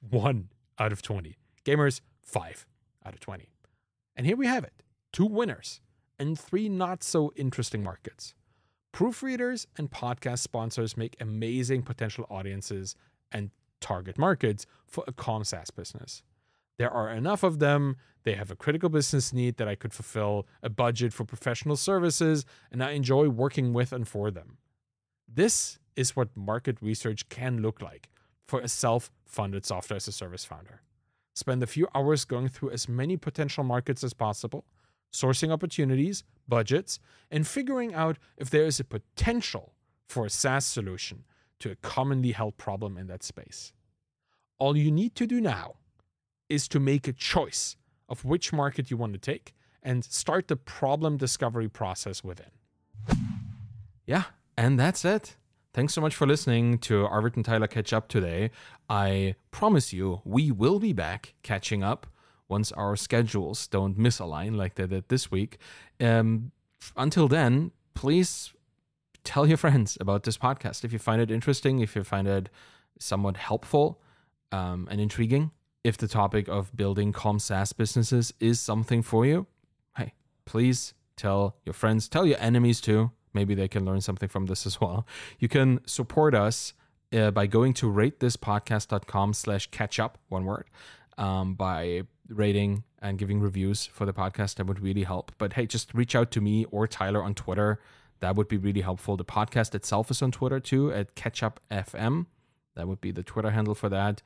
1 0.10 0.50
out 0.80 0.92
of 0.92 1.04
20. 1.04 1.38
Gamers, 1.64 2.02
5 2.24 2.66
out 3.06 3.14
of 3.14 3.20
20. 3.20 3.50
And 4.16 4.26
here 4.26 4.36
we 4.36 4.48
have 4.48 4.64
it 4.64 4.74
two 5.14 5.28
winners 5.28 5.80
and 6.22 6.38
three 6.38 6.70
not 6.70 7.04
so 7.04 7.34
interesting 7.36 7.84
markets. 7.84 8.36
Proofreaders 8.94 9.66
and 9.76 9.90
podcast 9.90 10.40
sponsors 10.40 10.96
make 10.96 11.16
amazing 11.20 11.82
potential 11.82 12.28
audiences 12.30 12.96
and 13.32 13.50
target 13.80 14.20
markets 14.20 14.68
for 14.86 15.04
a 15.08 15.14
calm 15.14 15.44
SaaS 15.44 15.72
business. 15.72 16.22
There 16.78 16.92
are 16.92 17.10
enough 17.10 17.42
of 17.42 17.58
them. 17.58 17.96
They 18.24 18.36
have 18.36 18.52
a 18.52 18.56
critical 18.56 18.88
business 18.88 19.34
need 19.34 19.58
that 19.58 19.68
I 19.68 19.74
could 19.74 19.94
fulfill, 19.94 20.46
a 20.62 20.70
budget 20.70 21.12
for 21.12 21.26
professional 21.26 21.76
services, 21.76 22.46
and 22.72 22.84
I 22.84 22.92
enjoy 22.92 23.30
working 23.30 23.74
with 23.74 23.92
and 23.92 24.08
for 24.08 24.30
them. 24.30 24.60
This 25.28 25.80
is 25.96 26.16
what 26.16 26.38
market 26.38 26.78
research 26.82 27.30
can 27.30 27.64
look 27.64 27.82
like 27.82 28.10
for 28.48 28.60
a 28.60 28.68
self 28.68 29.10
funded 29.26 29.66
software 29.66 29.98
as 29.98 30.08
a 30.08 30.12
service 30.12 30.46
founder. 30.46 30.82
Spend 31.34 31.64
a 31.64 31.68
few 31.68 31.88
hours 31.96 32.26
going 32.26 32.48
through 32.48 32.72
as 32.72 32.88
many 32.88 33.18
potential 33.18 33.64
markets 33.64 34.04
as 34.04 34.14
possible, 34.14 34.66
sourcing 35.12 35.52
opportunities, 35.52 36.24
budgets, 36.48 37.00
and 37.30 37.48
figuring 37.48 37.94
out 37.94 38.18
if 38.38 38.50
there 38.50 38.66
is 38.66 38.80
a 38.80 38.84
potential 38.84 39.74
for 40.08 40.26
a 40.26 40.30
SaaS 40.30 40.66
solution 40.66 41.24
to 41.60 41.72
a 41.72 41.76
commonly 41.76 42.32
held 42.32 42.58
problem 42.58 42.98
in 42.98 43.08
that 43.08 43.24
space. 43.24 43.72
All 44.58 44.76
you 44.76 44.92
need 44.92 45.16
to 45.16 45.28
do 45.28 45.40
now 45.40 45.76
is 46.50 46.68
to 46.68 46.80
make 46.80 47.08
a 47.08 47.14
choice 47.14 47.78
of 48.10 48.26
which 48.26 48.52
market 48.52 48.92
you 48.92 48.98
want 48.98 49.14
to 49.14 49.20
take 49.20 49.54
and 49.82 50.04
start 50.04 50.48
the 50.48 50.56
problem 50.56 51.18
discovery 51.18 51.70
process 51.70 52.24
within. 52.24 52.52
Yeah, 54.06 54.24
and 54.58 54.80
that's 54.80 55.06
it. 55.06 55.38
Thanks 55.74 55.94
so 55.94 56.02
much 56.02 56.16
for 56.16 56.28
listening 56.28 56.80
to 56.80 57.06
Arvid 57.06 57.38
and 57.38 57.46
Tyler 57.46 57.68
Catch 57.68 57.94
Up 57.94 58.10
today. 58.10 58.52
I 58.90 59.36
promise 59.52 59.94
you, 59.94 60.22
we 60.26 60.52
will 60.52 60.80
be 60.80 60.92
back 60.92 61.34
catching 61.44 61.82
up 61.82 62.08
once 62.52 62.72
our 62.74 62.96
schedules 62.96 63.68
don't 63.68 63.98
misalign 63.98 64.56
like 64.56 64.76
they 64.76 64.86
did 64.86 65.10
this 65.10 65.32
week. 65.32 65.58
Um, 66.00 66.52
until 66.96 67.28
then, 67.28 67.72
please 67.96 68.54
tell 69.24 69.48
your 69.48 69.58
friends 69.58 69.98
about 70.00 70.24
this 70.24 70.38
podcast 70.38 70.84
if 70.84 70.94
you 70.94 71.00
find 71.00 71.22
it 71.22 71.32
interesting, 71.32 71.80
if 71.80 71.96
you 71.96 72.04
find 72.04 72.28
it 72.28 72.50
somewhat 73.00 73.38
helpful 73.38 74.02
um, 74.52 74.88
and 74.92 75.02
intriguing 75.02 75.52
if 75.84 75.98
the 75.98 76.08
topic 76.08 76.48
of 76.48 76.76
building 76.76 77.12
calm 77.12 77.40
SaaS 77.40 77.74
businesses 77.74 78.34
is 78.40 78.60
something 78.60 79.02
for 79.02 79.26
you, 79.26 79.48
hey, 79.98 80.14
please 80.46 80.94
tell 81.16 81.56
your 81.66 81.74
friends, 81.74 82.08
tell 82.08 82.26
your 82.26 82.38
enemies 82.40 82.82
too. 82.82 83.12
Maybe 83.34 83.56
they 83.56 83.68
can 83.68 83.86
learn 83.86 84.02
something 84.02 84.30
from 84.30 84.46
this 84.46 84.66
as 84.66 84.80
well. 84.82 85.08
You 85.40 85.48
can 85.48 85.80
support 85.88 86.36
us 86.36 86.74
uh, 87.14 87.32
by 87.32 87.48
going 87.48 87.74
to 87.76 87.88
ratethispodcast.com 87.88 89.34
slash 89.34 89.68
catch 89.72 90.00
up, 90.00 90.18
one 90.30 90.46
word, 90.46 90.66
um, 91.22 91.54
by 91.54 92.02
rating 92.28 92.84
and 93.00 93.18
giving 93.18 93.40
reviews 93.40 93.86
for 93.86 94.06
the 94.06 94.14
podcast. 94.14 94.56
That 94.56 94.66
would 94.66 94.82
really 94.82 95.04
help. 95.04 95.32
But 95.38 95.54
hey, 95.54 95.68
just 95.68 95.94
reach 95.94 96.16
out 96.16 96.32
to 96.32 96.42
me 96.42 96.66
or 96.72 96.88
Tyler 96.88 97.24
on 97.24 97.36
Twitter. 97.36 97.80
That 98.20 98.36
would 98.36 98.48
be 98.48 98.58
really 98.58 98.82
helpful. 98.82 99.16
The 99.18 99.26
podcast 99.26 99.74
itself 99.76 100.12
is 100.12 100.22
on 100.22 100.32
Twitter 100.32 100.60
too 100.60 100.92
at 100.92 101.16
CatchUpFM. 101.16 102.26
That 102.76 102.88
would 102.88 103.02
be 103.02 103.12
the 103.12 103.24
Twitter 103.24 103.52
handle 103.52 103.76
for 103.76 103.90
that. 103.90 104.22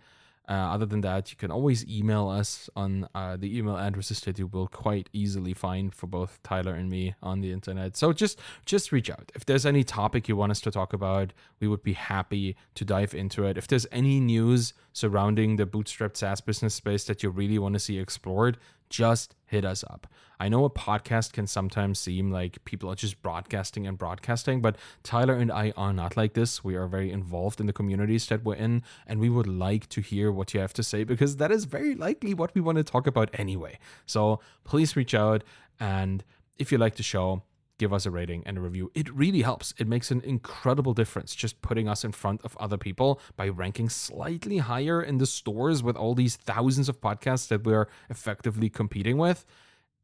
Uh, 0.47 0.53
other 0.53 0.85
than 0.85 1.01
that, 1.01 1.31
you 1.31 1.37
can 1.37 1.51
always 1.51 1.85
email 1.87 2.29
us 2.29 2.69
on 2.75 3.07
uh, 3.15 3.35
the 3.35 3.57
email 3.57 3.77
addresses 3.77 4.19
that 4.21 4.37
you 4.37 4.47
will 4.47 4.67
quite 4.67 5.09
easily 5.11 5.53
find 5.53 5.93
for 5.93 6.07
both 6.07 6.39
Tyler 6.43 6.73
and 6.73 6.89
me 6.89 7.15
on 7.23 7.41
the 7.41 7.51
internet. 7.51 7.97
So 7.97 8.13
just 8.13 8.39
just 8.65 8.91
reach 8.91 9.09
out. 9.09 9.31
If 9.33 9.45
there's 9.45 9.65
any 9.65 9.83
topic 9.83 10.27
you 10.27 10.35
want 10.35 10.51
us 10.51 10.61
to 10.61 10.71
talk 10.71 10.93
about, 10.93 11.33
we 11.59 11.67
would 11.67 11.83
be 11.83 11.93
happy 11.93 12.55
to 12.75 12.85
dive 12.85 13.13
into 13.13 13.45
it. 13.45 13.57
If 13.57 13.67
there's 13.67 13.87
any 13.91 14.19
news 14.19 14.73
surrounding 14.93 15.55
the 15.55 15.65
bootstrapped 15.65 16.17
SaaS 16.17 16.41
business 16.41 16.75
space 16.75 17.03
that 17.05 17.23
you 17.23 17.29
really 17.29 17.59
want 17.59 17.73
to 17.73 17.79
see 17.79 17.97
explored, 17.97 18.57
just 18.89 19.35
hit 19.45 19.65
us 19.65 19.83
up. 19.83 20.07
I 20.39 20.49
know 20.49 20.65
a 20.65 20.69
podcast 20.69 21.33
can 21.33 21.47
sometimes 21.47 21.99
seem 21.99 22.31
like 22.31 22.63
people 22.65 22.91
are 22.91 22.95
just 22.95 23.21
broadcasting 23.21 23.87
and 23.87 23.97
broadcasting, 23.97 24.61
but 24.61 24.77
Tyler 25.03 25.35
and 25.35 25.51
I 25.51 25.71
are 25.77 25.93
not 25.93 26.17
like 26.17 26.33
this. 26.33 26.63
We 26.63 26.75
are 26.75 26.87
very 26.87 27.11
involved 27.11 27.59
in 27.59 27.67
the 27.67 27.73
communities 27.73 28.27
that 28.27 28.43
we're 28.43 28.55
in, 28.55 28.83
and 29.07 29.19
we 29.19 29.29
would 29.29 29.47
like 29.47 29.87
to 29.89 30.01
hear 30.01 30.31
what 30.31 30.53
you 30.53 30.59
have 30.59 30.73
to 30.73 30.83
say 30.83 31.03
because 31.03 31.37
that 31.37 31.51
is 31.51 31.65
very 31.65 31.95
likely 31.95 32.33
what 32.33 32.53
we 32.53 32.61
want 32.61 32.77
to 32.77 32.83
talk 32.83 33.07
about 33.07 33.29
anyway. 33.33 33.79
So 34.05 34.39
please 34.63 34.95
reach 34.95 35.13
out, 35.13 35.43
and 35.79 36.23
if 36.57 36.71
you 36.71 36.77
like 36.77 36.95
the 36.95 37.03
show, 37.03 37.43
give 37.77 37.93
us 37.93 38.05
a 38.05 38.11
rating 38.11 38.43
and 38.45 38.57
a 38.57 38.61
review. 38.61 38.91
It 38.93 39.13
really 39.13 39.41
helps. 39.41 39.73
It 39.77 39.87
makes 39.87 40.11
an 40.11 40.21
incredible 40.21 40.93
difference 40.93 41.35
just 41.35 41.61
putting 41.61 41.87
us 41.87 42.03
in 42.03 42.11
front 42.11 42.41
of 42.43 42.55
other 42.57 42.77
people 42.77 43.19
by 43.35 43.49
ranking 43.49 43.89
slightly 43.89 44.57
higher 44.59 45.01
in 45.01 45.17
the 45.17 45.25
stores 45.25 45.83
with 45.83 45.95
all 45.95 46.15
these 46.15 46.35
thousands 46.35 46.89
of 46.89 47.01
podcasts 47.01 47.47
that 47.49 47.63
we're 47.63 47.87
effectively 48.09 48.69
competing 48.69 49.17
with. 49.17 49.45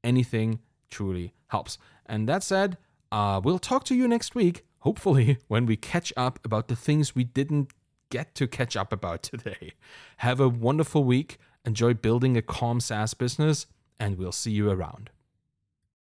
Anything 0.03 0.59
truly 0.89 1.33
helps. 1.47 1.77
And 2.05 2.27
that 2.27 2.43
said, 2.43 2.77
uh, 3.11 3.41
we'll 3.43 3.59
talk 3.59 3.83
to 3.85 3.95
you 3.95 4.07
next 4.07 4.35
week, 4.35 4.65
hopefully, 4.79 5.37
when 5.47 5.65
we 5.65 5.75
catch 5.75 6.11
up 6.17 6.39
about 6.43 6.67
the 6.67 6.75
things 6.75 7.15
we 7.15 7.23
didn't 7.23 7.71
get 8.09 8.35
to 8.35 8.47
catch 8.47 8.75
up 8.75 8.91
about 8.91 9.23
today. 9.23 9.73
Have 10.17 10.39
a 10.39 10.49
wonderful 10.49 11.03
week. 11.03 11.37
Enjoy 11.65 11.93
building 11.93 12.35
a 12.35 12.41
calm 12.41 12.79
SaaS 12.79 13.13
business, 13.13 13.67
and 13.99 14.17
we'll 14.17 14.31
see 14.31 14.51
you 14.51 14.69
around. 14.69 15.11